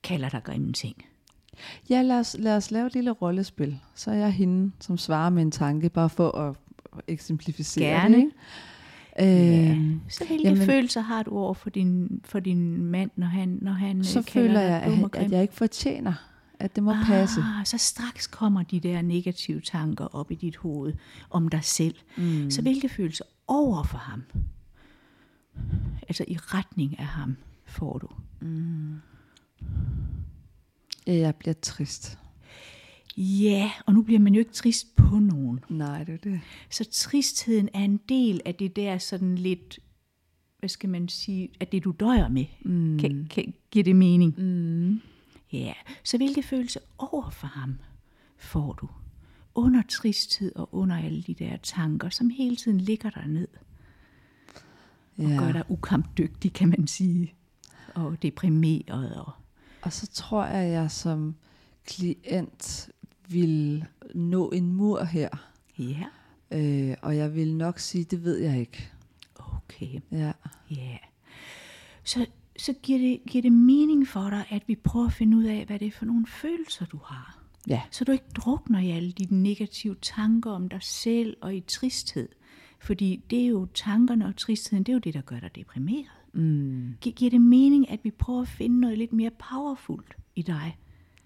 [0.03, 1.05] kalder dig grimme ting?
[1.91, 3.79] Ja, lad os, lad os lave et lille rollespil.
[3.95, 6.57] Så er jeg hende, som svarer med en tanke, bare for at
[7.09, 8.15] eksemplificere Gerne.
[8.17, 8.23] det.
[8.25, 8.37] Ikke?
[9.19, 9.71] Ja.
[9.73, 13.59] Øhm, Så hvilke jamen- følelser har du over for din, for din mand, når han,
[13.63, 16.13] når han så øh, kalder føler jeg, at, at jeg ikke fortjener,
[16.59, 17.41] at det må passe.
[17.41, 20.93] Ah, så straks kommer de der negative tanker op i dit hoved
[21.31, 21.95] om dig selv.
[22.17, 22.51] Mm.
[22.51, 24.23] Så hvilke følelser over for ham,
[26.09, 28.09] altså i retning af ham, får du?
[31.07, 32.19] Ja, jeg bliver trist.
[33.17, 35.61] Ja, og nu bliver man jo ikke trist på nogen.
[35.69, 36.41] Nej, det er det.
[36.71, 39.79] Så tristheden er en del af det der sådan lidt,
[40.59, 42.45] hvad skal man sige, at det du døjer med.
[42.65, 42.99] Mm.
[42.99, 44.35] Kan, kan, giver det mening?
[44.39, 45.01] Mm.
[45.53, 45.73] Ja,
[46.05, 47.79] så hvilke følelser over for ham
[48.37, 48.89] får du?
[49.55, 53.49] Under tristhed og under alle de der tanker, som hele tiden ligger der ned
[55.19, 55.37] og Ja.
[55.39, 57.35] gør dig ukampdygtig, kan man sige.
[57.95, 59.15] Og deprimeret.
[59.17, 59.33] Og,
[59.83, 61.35] Og så tror jeg, at jeg som
[61.87, 62.91] klient
[63.29, 63.85] vil
[64.15, 65.29] nå en mur her.
[65.79, 66.05] ja,
[66.51, 68.89] Øh, og jeg vil nok sige, det ved jeg ikke.
[69.39, 70.01] okay.
[70.13, 70.33] Ja.
[70.71, 70.97] Ja.
[72.05, 72.27] Så,
[72.59, 75.65] så giver, det, giver det mening for dig, at vi prøver at finde ud af,
[75.67, 77.39] hvad det er for nogle følelser, du har.
[77.69, 77.83] Ja.
[77.91, 82.29] Så du ikke drukner i alle de negative tanker om dig selv og i tristhed.
[82.81, 86.11] Fordi det er jo tankerne og tristheden, det er jo det, der gør dig deprimeret.
[86.33, 86.95] Mm.
[87.01, 90.77] Gi- Giver det mening, at vi prøver at finde noget lidt mere powerfult i dig?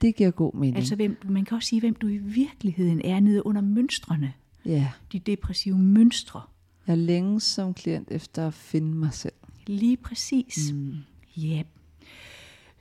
[0.01, 0.77] Det giver god mening.
[0.77, 4.33] Altså, hvem, man kan også sige, hvem du i virkeligheden er nede under mønstrene.
[4.65, 4.91] ja.
[5.13, 6.43] De depressive mønstre.
[6.87, 9.33] Jeg længes som klient efter at finde mig selv.
[9.67, 10.73] Lige præcis.
[10.73, 10.95] Mm.
[11.37, 11.63] Ja.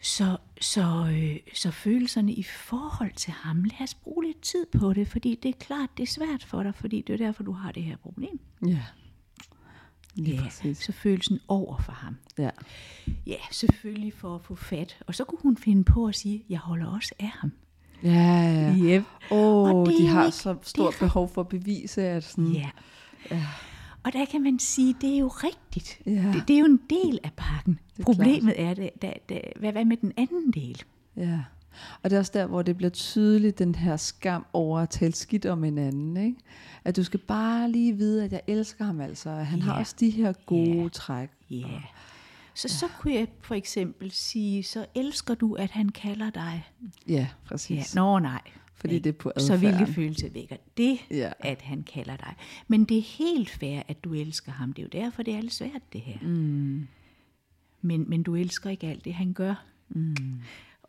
[0.02, 4.94] Så, så, øh, så følelserne i forhold til ham, lad os bruge lidt tid på
[4.94, 7.52] det, fordi det er klart, det er svært for dig, fordi det er derfor, du
[7.52, 8.40] har det her problem.
[8.68, 8.80] Ja.
[10.18, 10.78] Lige ja, præcis.
[10.84, 12.16] så følelsen over for ham.
[12.38, 12.50] Ja.
[13.28, 14.98] Ja, selvfølgelig for at få fat.
[15.08, 17.52] Og så kunne hun finde på at sige, jeg holder også af ham.
[18.04, 18.76] Ja, ja.
[18.76, 19.04] Yep.
[19.32, 22.24] Åh, Og det de har ikke- så det stort er behov for at bevise, at
[22.24, 22.70] sådan, Ja.
[24.04, 26.00] Og der kan man sige, det er jo rigtigt.
[26.06, 26.12] Ja.
[26.12, 27.80] Det, det er jo en del af pakken.
[28.00, 30.84] er Problemet er, det, da, da, hvad, hvad med den anden del?
[31.18, 31.40] ja.
[32.04, 35.14] Og det er også der, hvor det bliver tydeligt, den her skam over at tale
[35.14, 36.18] skidt om hinanden.
[36.18, 36.38] Ikke?
[36.84, 39.30] At du skal bare lige vide, at jeg elsker ham altså.
[39.30, 39.80] og Han har Ja.
[39.80, 40.88] også de her gode Ja.
[40.90, 41.30] træk.
[41.50, 41.56] Ja.
[41.56, 41.82] Yeah.
[42.54, 46.68] Så, så kunne jeg for eksempel sige, så elsker du, at han kalder dig.
[47.08, 47.28] Ja, Ja.
[47.46, 47.96] præcis.
[47.96, 48.42] Nå nej.
[48.76, 49.04] Fordi Ikke?
[49.04, 49.78] det er på Så adfærden.
[49.78, 51.32] hvilke følelse vækker det, Ja.
[51.40, 52.34] at han kalder dig.
[52.68, 54.74] Men det er helt fair, at du elsker ham.
[54.74, 56.18] Det er jo derfor, det er lidt svært, det her.
[56.22, 56.88] Mm.
[57.82, 59.64] Men, men du elsker ikke alt det, han gør.
[59.90, 60.16] Mm.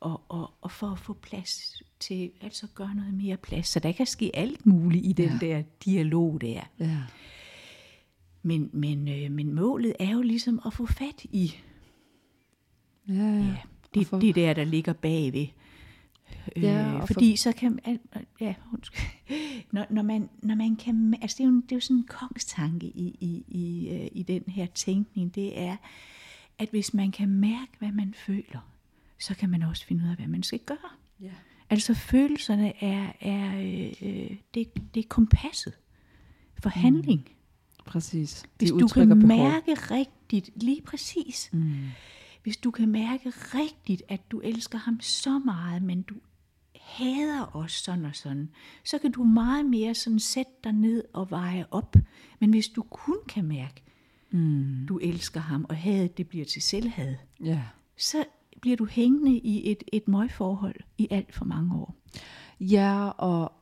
[0.00, 3.68] Og, og, og for at få plads til, altså gøre noget mere plads.
[3.68, 5.46] Så der kan ske alt muligt i den Ja.
[5.46, 6.60] der dialog der.
[6.80, 6.96] Ja.
[8.42, 11.52] Men, men, øh, men målet er jo ligesom at få fat i
[13.08, 13.36] Ja, ja.
[13.38, 13.56] Ja,
[13.94, 15.46] det, for- det der, der ligger bagved.
[16.56, 17.78] Ja, øh, for- fordi så kan
[18.40, 19.04] ja, undskyld.
[19.72, 22.06] når, når, man, når man kan, altså det er jo, det er jo sådan en
[22.08, 25.76] kongstanke i, i, i, øh, i den her tænkning, det er,
[26.58, 28.70] at hvis man kan mærke, hvad man føler,
[29.18, 30.90] så kan man også finde ud af, hvad man skal gøre.
[31.20, 31.30] Ja.
[31.70, 33.58] Altså følelserne er, er
[34.02, 35.72] øh, det, det er kompasset
[36.62, 37.28] for handling.
[37.86, 38.42] Præcis.
[38.42, 39.26] De Hvis du kan behov.
[39.26, 41.74] mærke rigtigt, lige præcis, Mm.
[42.42, 46.14] hvis du kan mærke rigtigt, at du elsker ham så meget, men du
[46.80, 48.48] hader os sådan og sådan,
[48.84, 51.96] så kan du meget mere sådan sætte dig ned og veje op.
[52.40, 53.82] Men hvis du kun kan mærke,
[54.30, 54.86] Mm.
[54.88, 57.62] du elsker ham, og hadet det bliver til selvhad, Ja.
[57.96, 58.24] så
[58.60, 61.94] bliver du hængende i et, et møgforhold i alt for mange år.
[62.60, 63.52] Ja, og,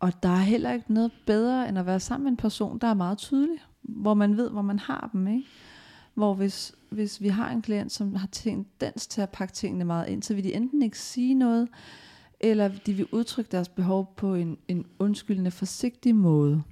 [0.00, 2.86] og der er heller ikke noget bedre, end at være sammen med en person, der
[2.86, 5.48] er meget tydelig, hvor man ved, hvor man har dem, ikke?
[6.14, 10.08] Hvor hvis, hvis vi har en klient, som har tendens til at pakke tingene meget
[10.08, 11.68] ind, så vil de enten ikke sige noget,
[12.40, 16.62] eller de vil udtrykke deres behov på en, en undskyldende, forsigtig måde,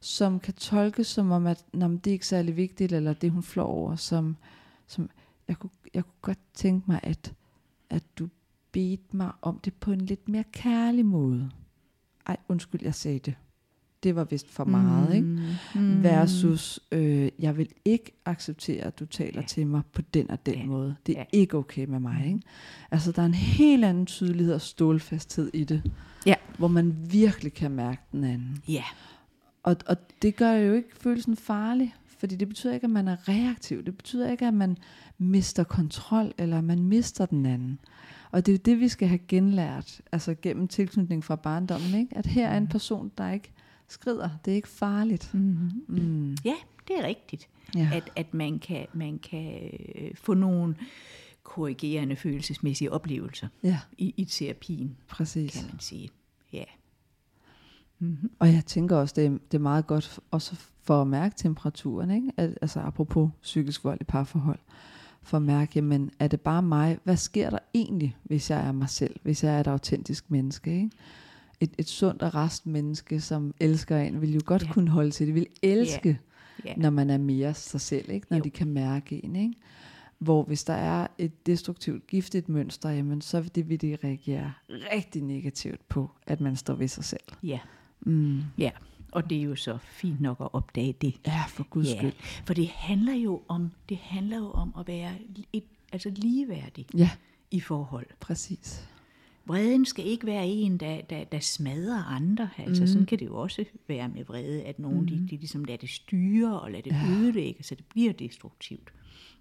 [0.00, 3.42] som kan tolkes som om, at "Nå, det er ikke særlig vigtigt, eller det hun
[3.42, 4.36] flår over, som,
[4.86, 5.10] som
[5.48, 7.32] jeg, kunne, jeg kunne godt tænke mig, at,
[7.90, 8.28] at du
[8.72, 11.50] bedte mig om det på en lidt mere kærlig måde.
[12.26, 13.34] Ej, undskyld, jeg sagde det.
[14.02, 15.14] Det var vist for meget, mm.
[15.14, 15.48] ikke?
[15.74, 16.02] Mm.
[16.02, 19.46] Versus, øh, jeg vil ikke acceptere, at du taler Ja.
[19.46, 20.64] til mig på den og den Ja.
[20.66, 20.96] måde.
[21.06, 21.38] Det er Ja.
[21.38, 22.40] ikke okay med mig, ikke?
[22.90, 25.92] Altså, der er en helt anden tydelighed og stålfasthed i det.
[26.26, 26.34] Ja.
[26.58, 28.62] Hvor man virkelig kan mærke den anden.
[28.68, 28.84] Ja,
[29.62, 33.28] Og, og det gør jo ikke følelsen farlig, fordi det betyder ikke, at man er
[33.28, 33.84] reaktiv.
[33.84, 34.76] Det betyder ikke, at man
[35.20, 37.78] mister kontrol, eller man mister den anden.
[38.30, 42.16] Og det er jo det, vi skal have genlært, altså gennem tilknytning fra barndommen, ikke?
[42.16, 43.52] At her er en person, der ikke
[43.88, 44.28] skrider.
[44.44, 45.34] Det er ikke farligt.
[45.34, 45.70] mm.
[45.88, 46.36] Mm.
[46.44, 46.54] ja
[46.88, 47.48] det er rigtigt.
[47.74, 47.90] Ja.
[47.92, 50.76] at, at man kan, man kan øh, få nogle
[51.42, 55.52] korrigerende følelsesmæssige oplevelser ja, i, i terapien, præcis.
[55.52, 56.08] kan man sige.
[56.52, 56.64] Ja.
[57.98, 58.30] Mm-hmm.
[58.38, 62.10] Og jeg tænker også, det er, det er meget godt også for at mærke temperaturen,
[62.10, 62.32] ikke?
[62.36, 64.58] At, altså apropos psykisk vold i parforhold.
[65.22, 66.98] For at mærke, jamen, er det bare mig?
[67.04, 69.16] Hvad sker der egentlig, hvis jeg er mig selv?
[69.22, 70.90] Hvis jeg er et autentisk menneske, ikke?
[71.60, 74.72] Et, et sundt og rest menneske, som elsker en, vil jo godt ja.
[74.72, 75.34] kunne holde til det.
[75.34, 76.18] Vil elske,
[76.64, 76.74] Ja.
[76.76, 78.26] når man er mere sig selv, ikke?
[78.30, 78.42] Når Jo.
[78.42, 79.54] de kan mærke en, ikke?
[80.18, 84.52] Hvor hvis der er et destruktivt, giftigt mønster, jamen, så vil det, vil det reagere
[84.70, 87.20] rigtig negativt på, at man står ved sig selv.
[87.42, 87.58] ja.
[88.00, 88.40] Mm.
[88.58, 88.70] Ja.
[89.12, 91.14] Og det er jo så fint nok at opdage det.
[91.26, 91.98] Ja, for guds ja.
[91.98, 92.12] skyld.
[92.46, 95.12] For det handler jo om, det handler jo om at være
[95.52, 97.10] et, altså ligeværdig Ja,
[97.50, 98.06] i forhold.
[98.20, 98.88] præcis.
[99.46, 102.48] Vreden skal ikke være en, der, der, der smadrer andre.
[102.58, 102.86] Altså, mm.
[102.86, 105.06] sådan kan det jo også være med vrede, at nogen mm.
[105.06, 107.10] de, de ligesom lader det styre og lader det ja.
[107.10, 108.92] ødelægge, så det bliver destruktivt.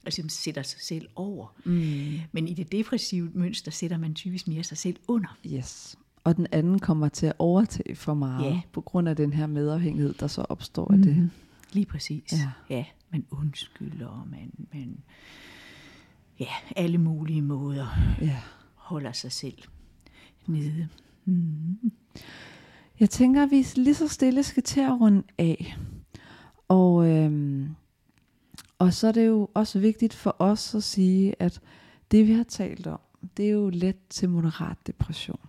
[0.05, 1.55] Altså man sætter sig selv over.
[1.63, 2.19] Mm.
[2.31, 5.37] Men i det depressive mønster sætter man typisk mere sig selv under.
[5.47, 5.97] Yes.
[6.23, 8.61] Og den anden kommer til at overtage for meget, Ja.
[8.71, 11.29] på grund af den her medafhængighed, der så opstår af det.
[11.73, 12.33] Lige præcis.
[12.33, 12.49] Ja.
[12.69, 14.97] ja man undskylder, og man, man
[16.39, 17.87] ja, alle mulige måder
[18.21, 18.37] Ja.
[18.75, 19.57] holder sig selv
[20.47, 20.87] nede.
[21.25, 21.91] Mm.
[22.99, 25.77] Jeg tænker, at vi lige så stille skal til at runde af.
[26.67, 27.69] Og, øhm,
[28.79, 31.61] og så er det jo også vigtigt for os at sige, at
[32.11, 32.99] det vi har talt om,
[33.37, 35.39] det er jo let til moderat depression.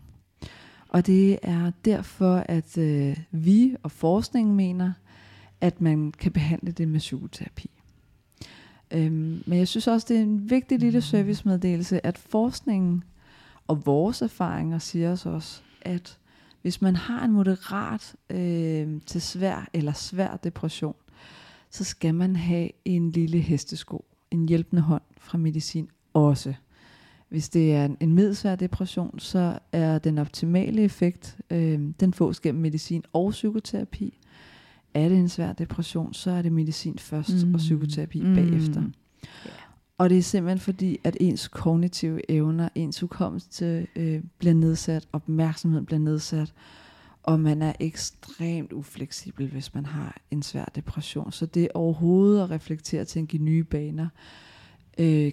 [0.91, 4.93] Og det er derfor, at øh, vi og forskningen mener,
[5.61, 7.71] at man kan behandle det med psykoterapi.
[8.91, 13.05] Øhm, men jeg synes også, det er en vigtig lille servicemeddelelse, at forskningen
[13.67, 16.19] og vores erfaringer siger os også, at
[16.63, 20.95] hvis man har en moderat øh, til svær eller svær depression,
[21.71, 26.55] så skal man have en lille hestesko, en hjælpende hånd fra medicin også.
[27.31, 32.63] Hvis det er en, middelsvær depression, så er den optimale effekt, øh, den fås gennem
[32.63, 34.19] medicin og psykoterapi.
[34.95, 37.55] Er det en svær depression, så er det medicin først mm.
[37.55, 38.35] og psykoterapi mm.
[38.35, 38.83] bagefter.
[39.23, 39.51] Ja.
[39.99, 45.87] Og det er simpelthen fordi, at ens kognitive evner, ens hukommelse øh, bliver nedsat, opmærksomheden
[45.87, 46.53] bliver nedsat,
[47.23, 51.33] og man er ekstremt ufleksibel, hvis man har en svær depression.
[51.33, 54.50] Så det overhovedet at reflektere til at give nye baner, øh,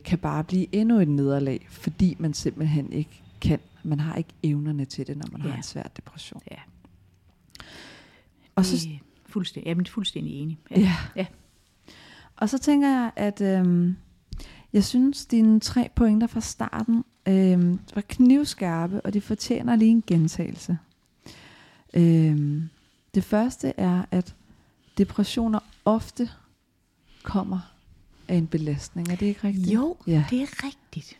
[0.03, 3.59] kan bare blive endnu et nederlag, fordi man simpelthen ikke kan.
[3.83, 5.47] Man har ikke evnerne til det, når man ja.
[5.47, 6.41] har en svær depression.
[6.51, 6.57] Ja.
[8.55, 8.89] Og det så,
[9.25, 10.59] fuldstændig, jeg er fuldstændig enig.
[10.71, 10.95] ja.
[11.15, 11.25] ja.
[12.35, 13.95] Og så tænker jeg, at øhm,
[14.73, 20.03] jeg synes, dine tre pointer fra starten øhm, var knivskarpe, og de fortjener lige en
[20.07, 20.77] gentagelse.
[21.93, 22.69] Øhm,
[23.15, 24.35] det første er, at
[24.97, 26.29] depressioner ofte
[27.23, 27.76] kommer
[28.27, 29.09] af en belastning.
[29.11, 29.67] Er det ikke rigtigt?
[29.73, 30.25] Jo, Ja.
[30.29, 31.17] det er rigtigt.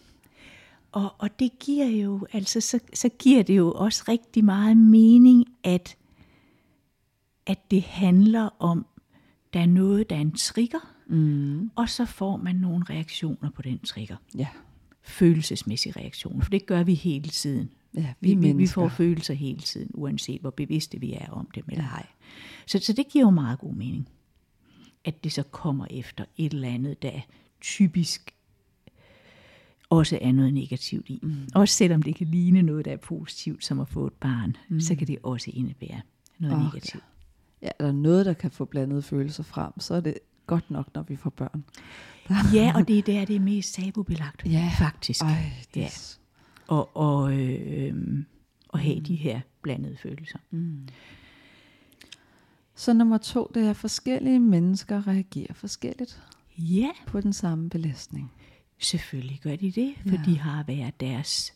[0.92, 5.46] Og, og det giver jo, altså så, så giver det jo også rigtig meget mening,
[5.64, 5.98] at,
[7.46, 8.86] at det handler om,
[9.54, 13.62] der er noget, der er en trigger, Mm, og så får man nogle reaktioner på
[13.62, 14.16] den trigger.
[14.38, 14.48] ja.
[15.02, 17.70] Følelsesmæssige reaktioner, for det gør vi hele tiden.
[17.96, 21.48] ja, vi, Vi, er vi, får følelser hele tiden, uanset hvor bevidste vi er om
[21.56, 22.06] dem eller ej.
[22.66, 24.08] Så, så det giver jo meget god mening,
[25.08, 27.12] at det så kommer efter et eller andet, der
[27.62, 28.34] typisk
[29.90, 31.20] også er noget negativt i.
[31.24, 31.36] Mm.
[31.56, 34.80] Også selvom det kan ligne noget, der er positivt, som at få et barn, mm.
[34.80, 36.02] så kan det også indebære
[36.40, 36.66] noget Okay.
[36.66, 37.04] negativt.
[37.62, 40.14] Ja, er der noget, der kan få blandede følelser frem, så er det
[40.48, 41.64] godt nok, når vi får børn.
[42.54, 44.72] Ja, og det er der, det er mest tabubelagt, Ja.
[44.80, 45.22] faktisk.
[45.22, 45.88] Ej, det Ja.
[46.68, 48.24] Og, og, øh, øh,
[48.74, 50.40] at have de her blandede følelser.
[52.78, 56.22] Så nummer to, det er, at forskellige mennesker reagerer forskelligt
[56.58, 58.32] Ja, på den samme belastning.
[58.80, 60.22] Selvfølgelig gør de det, for Ja.
[60.26, 61.54] de har været deres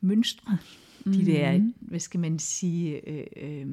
[0.00, 0.58] mønstre.
[1.04, 1.24] De Mhm.
[1.24, 3.66] der, hvad skal man sige, øh, øh,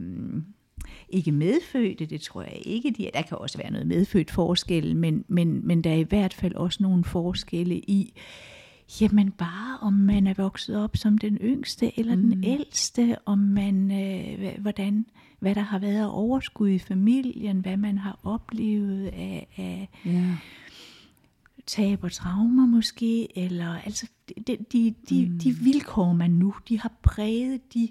[1.09, 2.91] ikke medfødte, det tror jeg ikke.
[2.91, 3.11] De, er.
[3.11, 6.55] der kan også være noget medfødt forskel, men, men, men der er i hvert fald
[6.55, 8.13] også nogle forskelle i,
[9.01, 12.21] jamen bare om man er vokset op som den yngste eller mm.
[12.29, 15.05] den ældste, om man, øh, hvordan,
[15.41, 20.35] hvad der har været af overskud i familien, hvad man har oplevet af, af Ja.
[21.67, 24.07] tab og traumer måske, eller altså
[24.47, 25.39] de, de, de, mm.
[25.39, 27.89] de vilkår, man nu, de har præget de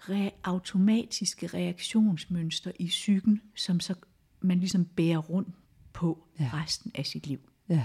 [0.00, 3.94] re- automatiske reaktionsmønstre i psyken, som så
[4.40, 5.48] man ligesom bærer rundt
[5.92, 6.50] på Ja.
[6.54, 7.38] resten af sit liv.
[7.68, 7.84] ja.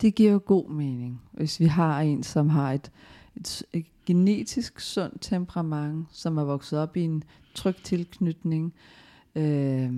[0.00, 2.92] Det giver jo god mening, hvis vi har en, som har et,
[3.36, 7.22] et, et genetisk sundt temperament, som er vokset op i en
[7.54, 8.74] tryg tilknytning,
[9.34, 9.92] øh,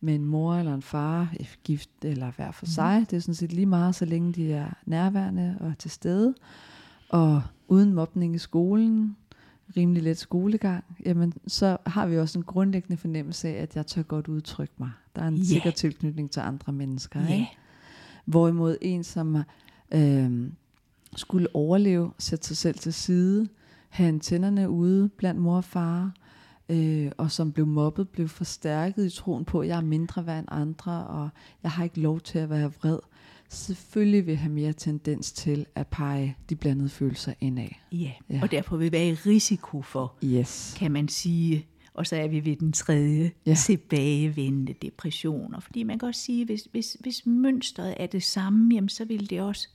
[0.00, 3.06] med en mor eller en far, eh, gift eller hver for sig.
[3.10, 6.34] Det er sådan set lige meget, så længe de er nærværende og til stede.
[7.08, 9.16] Og uden mobning i skolen,
[9.76, 14.02] rimelig let skolegang, jamen så har vi også en grundlæggende fornemmelse af, at jeg tør
[14.02, 14.90] godt udtrykke mig.
[15.16, 15.44] Der er en Ja.
[15.44, 17.20] sikker tilknytning til andre mennesker.
[17.22, 17.32] Ja.
[17.34, 17.48] Ikke?
[18.24, 19.36] Hvorimod en, som
[19.94, 20.50] øh,
[21.16, 23.48] skulle overleve, sætte sig selv til side,
[23.88, 26.12] have antennerne ude blandt mor og far,
[26.68, 30.38] øh, og som blev mobbet, blev forstærket i troen på, at jeg er mindre værd
[30.38, 31.28] end andre, og
[31.62, 32.98] jeg har ikke lov til at være vred.
[33.48, 37.68] Selvfølgelig vil have mere tendens til at pege de blandede følelser indad.
[37.92, 38.12] Ja.
[38.30, 38.38] Ja.
[38.42, 40.74] og derfor vil være i risiko for, Yes.
[40.78, 43.54] kan man sige, og så er vi ved den tredje, Ja.
[43.54, 45.60] tilbagevendende depressioner.
[45.60, 49.30] Fordi man kan også sige, hvis, hvis, hvis mønstret er det samme, jamen, så vil
[49.30, 49.68] det også,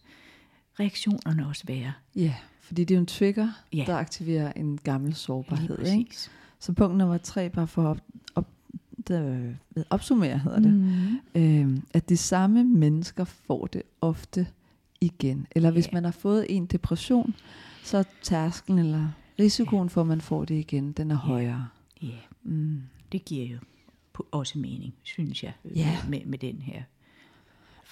[0.79, 1.93] reaktionerne også være.
[2.15, 3.83] Ja, fordi det er jo en trigger, Ja.
[3.87, 5.79] der aktiverer en gammel sårbarhed.
[5.79, 6.17] Ikke?
[6.61, 7.97] Så punkt nummer tre, bare for at op,
[8.35, 8.47] op,
[9.07, 11.71] det, øh, opsummere, hedder det, Mm.
[11.71, 14.47] øh, at de samme mennesker får det ofte
[15.01, 15.47] igen.
[15.51, 17.35] Eller hvis man har fået en depression,
[17.83, 19.07] så er tærskelen eller
[19.39, 21.67] risikoen for, at man får det igen, den er højere.
[22.01, 22.07] Ja,
[22.43, 22.81] Mm.
[23.11, 23.57] det giver jo
[24.31, 25.97] også mening, synes jeg, øh, Ja.
[26.09, 26.83] med, med den her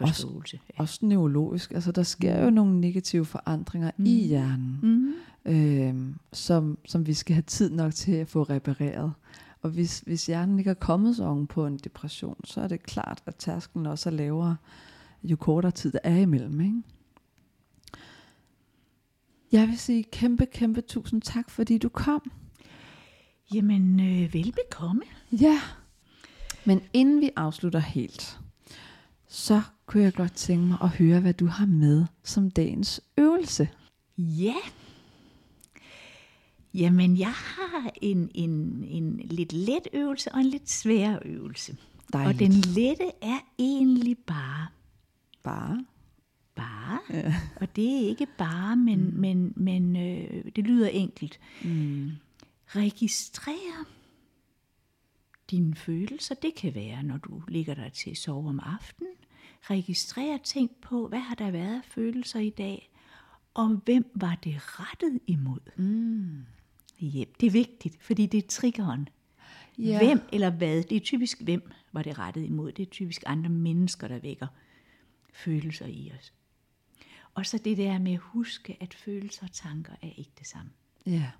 [0.08, 0.60] forståelse.
[0.78, 0.82] Ja.
[0.82, 4.06] Også neurologisk, altså der sker jo nogle negative forandringer mm.
[4.06, 5.14] i hjernen, Mm.
[5.52, 9.14] øh, som, som vi skal have tid nok til at få repareret.
[9.62, 12.84] Og hvis, hvis hjernen ikke er kommet så oven på en depression, så er det
[12.84, 14.56] klart, at tærskelen også er lavere,
[15.24, 16.62] jo kortere tid der er imellem.
[16.62, 16.82] Ikke?
[19.52, 22.32] Jeg vil sige kæmpe, kæmpe tusind tak, fordi du kom.
[23.54, 25.02] Jamen, øh, velbekomme.
[25.32, 25.60] Ja.
[26.66, 28.40] Men inden vi afslutter helt,
[29.28, 33.70] så kunne jeg godt tænke mig at høre, hvad du har med som dagens øvelse.
[34.18, 34.56] Ja.
[36.74, 41.78] Jamen, jeg har en, en, en lidt let øvelse og en lidt svær øvelse.
[42.14, 42.34] Dejligt.
[42.34, 44.68] Og den lette er egentlig bare,
[45.44, 45.86] Bare.
[46.56, 47.36] bare, ja.
[47.56, 49.20] og det er ikke bare, men, mm.
[49.20, 51.40] men, men øh, det lyder enkelt.
[51.64, 52.12] Mm.
[52.68, 53.86] Registrere
[55.52, 56.36] dine følelser.
[56.36, 59.14] Det kan være, når du ligger der til at sove om aftenen.
[59.62, 62.92] Registrer tænk på, hvad har der været af følelser i dag,
[63.54, 65.60] og hvem var det rettet imod?
[65.78, 66.46] Mm.
[67.04, 69.10] Yep, det er vigtigt, fordi det er triggeren.
[69.78, 69.98] Ja.
[69.98, 70.84] Hvem eller hvad?
[70.84, 72.72] Det er typisk hvem var det rettet imod.
[72.72, 74.48] Det er typisk andre mennesker, der vækker
[75.34, 76.34] følelser i os.
[77.34, 80.72] Og så det der med at huske, at følelser og tanker er ikke det samme.
[81.06, 81.32] Ja.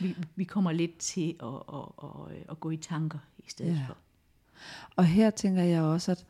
[0.00, 3.84] Vi, vi kommer lidt til at, at, at, at gå i tanker i stedet Ja.
[3.88, 3.96] for.
[4.96, 6.26] Og her tænker jeg også, at,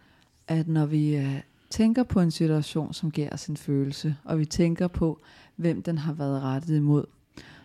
[0.51, 1.40] at når vi øh,
[1.70, 5.20] tænker på en situation, som giver os en følelse, og vi tænker på,
[5.57, 7.05] hvem den har været rettet imod,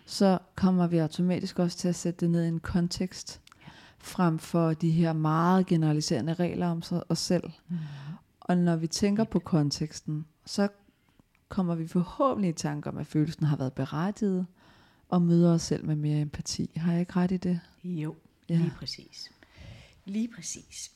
[0.04, 3.40] så kommer vi automatisk også til at sætte det ned i en kontekst,
[3.98, 7.50] frem for de her meget generaliserende regler om os selv.
[7.68, 7.76] Mm.
[8.40, 10.68] Og når vi tænker på konteksten, så
[11.48, 14.46] kommer vi forhåbentlig i tanke om, at følelsen har været berettiget,
[15.08, 16.70] og møder os selv med mere empati.
[16.76, 17.60] Har jeg ikke ret i det?
[17.84, 18.14] Jo,
[18.48, 18.56] ja.
[18.56, 19.30] lige præcis.
[20.04, 20.90] Lige præcis.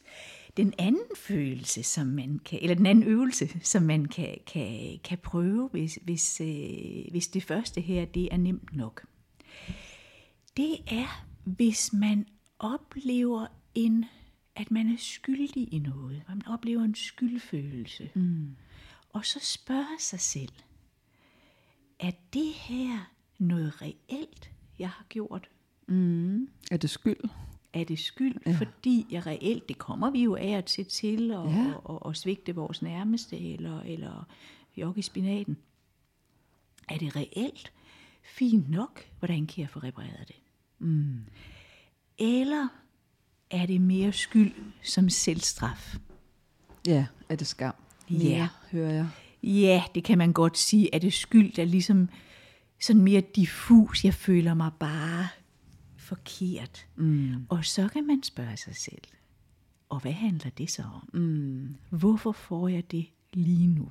[0.60, 5.18] Den anden følelse, som man kan, eller den anden øvelse, som man kan, kan, kan
[5.18, 9.06] prøve, hvis, hvis, øh, hvis det første her, det er nemt nok.
[10.56, 12.26] Det er, hvis man
[12.58, 14.04] oplever en,
[14.56, 16.22] at man er skyldig i noget.
[16.28, 18.10] Man oplever en skyldfølelse.
[18.14, 18.56] Mm.
[19.12, 20.52] Og så spørge sig selv,
[21.98, 25.50] er det her noget reelt, jeg har gjort?
[25.88, 26.48] Mm.
[26.70, 27.30] Er det skyld?
[27.72, 28.52] Er det skyld, ja.
[28.52, 31.56] fordi jeg reelt, det kommer vi jo af og til til, og, Ja.
[31.56, 31.72] ja.
[31.74, 34.26] og, og, og svigte vores nærmeste, eller, eller
[34.76, 35.56] jogge i spinaten.
[36.88, 37.72] Er det reelt?
[38.22, 40.36] Fint nok, hvordan kan jeg få repareret det?
[40.78, 41.18] Mm.
[42.18, 42.68] Eller
[43.50, 44.52] er det mere skyld
[44.82, 45.96] som selvstraf?
[46.86, 47.74] Ja, er det skam?
[48.10, 48.16] Ja.
[48.18, 49.08] Mere, hører jeg.
[49.42, 50.94] Ja, det kan man godt sige.
[50.94, 52.08] Er det skyld, der ligesom
[52.80, 55.28] sådan mere diffus, jeg føler mig bare
[56.10, 56.86] forkert.
[56.96, 57.46] Mm.
[57.48, 59.02] Og så kan man spørge sig selv,
[59.88, 61.20] og hvad handler det så om?
[61.20, 61.76] Mm.
[61.90, 63.88] Hvorfor får jeg det lige nu?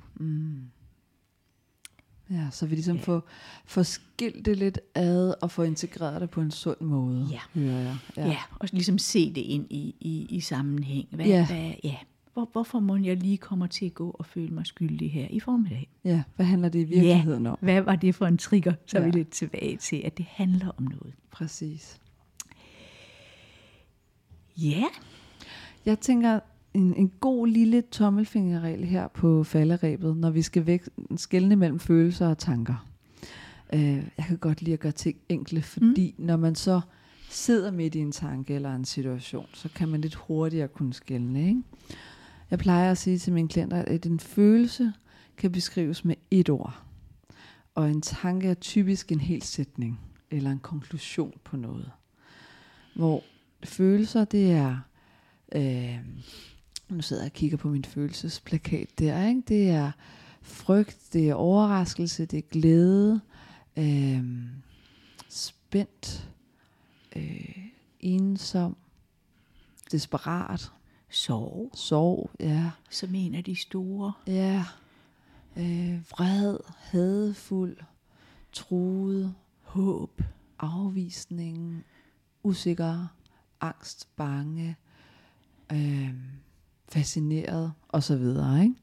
[2.30, 3.02] Ja, så vi ligesom Ja.
[3.02, 3.28] får,
[3.64, 7.40] får skilt det lidt ad og får integreret det på en sund måde, Ja.
[7.60, 7.96] hører jeg.
[8.16, 11.08] Ja, ja og ligesom se det ind i, i, i sammenhæng.
[11.10, 11.46] Hvad, Ja.
[11.46, 11.96] Hvad, ja.
[12.32, 15.40] Hvor, hvorfor må jeg lige komme til at gå og føle mig skyldig her i
[15.40, 15.90] formiddag?
[16.04, 17.58] ja, hvad handler det i virkeligheden om?
[17.60, 18.72] Hvad var det for en trigger?
[18.86, 19.06] Så er Ja.
[19.08, 21.14] vi lidt tilbage til, at det handler om noget.
[21.30, 22.00] Præcis.
[24.60, 24.84] Ja,
[25.86, 26.40] Jeg tænker,
[26.74, 30.82] en, en god lille tommelfingerregel her på falderæbet, når vi skal væk,
[31.16, 32.86] skelne mellem følelser og tanker.
[33.72, 36.24] Øh, jeg kan godt lide at gøre ting enkle, fordi mm.
[36.24, 36.80] når man så
[37.30, 41.48] sidder midt i en tanke eller en situation, så kan man lidt hurtigere kunne skelne.
[41.48, 41.62] Ikke?
[42.50, 44.92] Jeg plejer at sige til mine klienter, at en følelse
[45.36, 46.82] kan beskrives med et ord.
[47.74, 50.00] Og en tanke er typisk en hel sætning
[50.30, 51.90] eller en konklusion på noget.
[52.96, 53.22] Hvor
[53.64, 54.78] følelser, det er...
[55.52, 55.98] Øh,
[56.88, 59.26] nu sidder jeg og kigger på min følelsesplakat der.
[59.26, 59.42] Ikke?
[59.48, 59.92] Det er
[60.42, 63.20] frygt, det er overraskelse, det er glæde,
[63.76, 64.24] øh,
[65.28, 66.30] spændt,
[67.16, 67.66] øh,
[68.00, 68.76] ensom,
[69.92, 70.72] desperat,
[71.10, 74.12] sorg, sorg, ja, som en af de store.
[74.26, 74.64] ja,
[75.56, 77.76] øh, vred, hadfuld,
[78.52, 80.22] truet, Håb.
[80.58, 81.84] afvisning,
[82.42, 83.06] usikker,
[83.60, 84.76] angst, bange,
[85.72, 86.10] øh,
[86.92, 88.74] fascineret og så videre, ikke?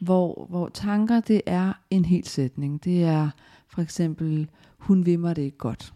[0.00, 2.84] Hvor, hvor tanker det er en hel sætning.
[2.84, 3.30] Det er
[3.68, 5.94] for eksempel, hun vil mig det ikke godt.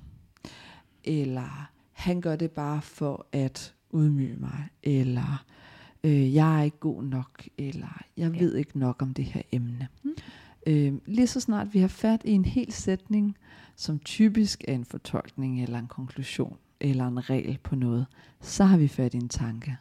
[1.04, 4.68] Eller han gør det bare for at udmyge mig.
[4.82, 5.44] Eller
[6.04, 7.48] øh, jeg er ikke god nok.
[7.58, 8.38] Eller jeg Ja.
[8.38, 9.88] ved ikke nok om det her emne.
[10.02, 10.10] Mm.
[10.66, 13.36] Øh, lige så snart vi har fat i en hel sætning,
[13.76, 18.06] som typisk er en fortolkning eller en konklusion eller en regel på noget,
[18.40, 19.76] så har vi fat i en tanke.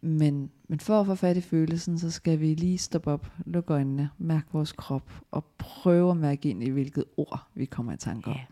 [0.00, 3.72] Men, men for at få fat i følelsen, så skal vi lige stoppe op, lukke
[3.72, 7.96] øjnene, mærke vores krop og prøve at mærke ind i, hvilket ord vi kommer i
[7.96, 8.36] tanke om.
[8.36, 8.42] Ja.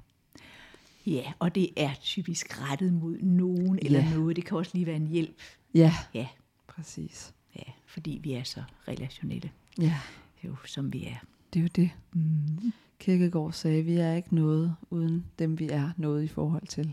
[1.06, 4.14] Ja, og det er typisk rettet mod nogen eller Ja.
[4.14, 4.36] noget.
[4.36, 5.36] Det kan også lige være en hjælp.
[5.74, 6.26] Ja, Ja,
[6.68, 7.34] præcis.
[7.56, 9.96] ja fordi vi er så relationelle, Ja,
[10.44, 11.16] jo, som vi er.
[11.54, 11.90] det er jo det.
[12.12, 12.72] Mm.
[12.98, 16.92] Kirkegaard sagde, vi er ikke noget uden dem, vi er noget i forhold til.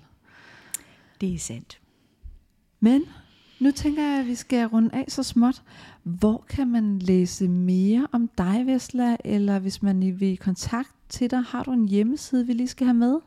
[1.21, 1.81] Det er sandt.
[2.79, 3.03] Men
[3.59, 5.63] nu tænker jeg, at vi skal runde af så småt.
[6.03, 9.17] Hvor kan man læse mere om dig, Vesla?
[9.25, 12.87] Eller hvis man vil i kontakt til dig, har du en hjemmeside, vi lige skal
[12.87, 13.19] have med?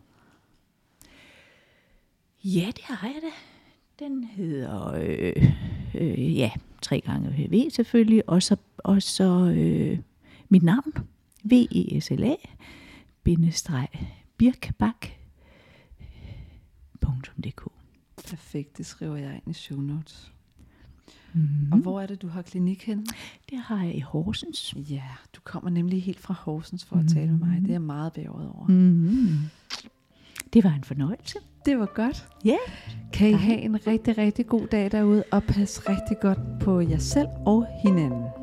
[2.45, 3.29] Ja, det har jeg da.
[4.05, 5.53] Den hedder, øh,
[5.95, 6.51] øh, ja,
[6.83, 9.99] tre gange V selvfølgelig, og så, og så øh,
[10.49, 10.93] mit navn,
[11.45, 12.35] V-E-S-L-A,
[13.23, 13.89] bindestreg,
[14.37, 15.01] birkbak.dk.
[18.29, 20.33] Perfekt, det skriver jeg ind i show notes.
[21.33, 21.73] Mm.
[21.73, 23.07] Og hvor er det, du har klinik hen?
[23.51, 24.75] Det har jeg i Horsens.
[24.77, 25.03] Ja,
[25.37, 27.61] du kommer nemlig helt fra Horsens for at tale med mig.
[27.61, 28.67] Det er jeg meget bæret over.
[28.69, 29.39] Mm.
[30.53, 31.39] Det var en fornøjelse.
[31.67, 32.29] Det var godt.
[32.45, 32.57] Ja.
[33.13, 36.99] Kan I have en rigtig, rigtig god dag derude, og pas rigtig godt på jer
[36.99, 38.40] selv og hinanden.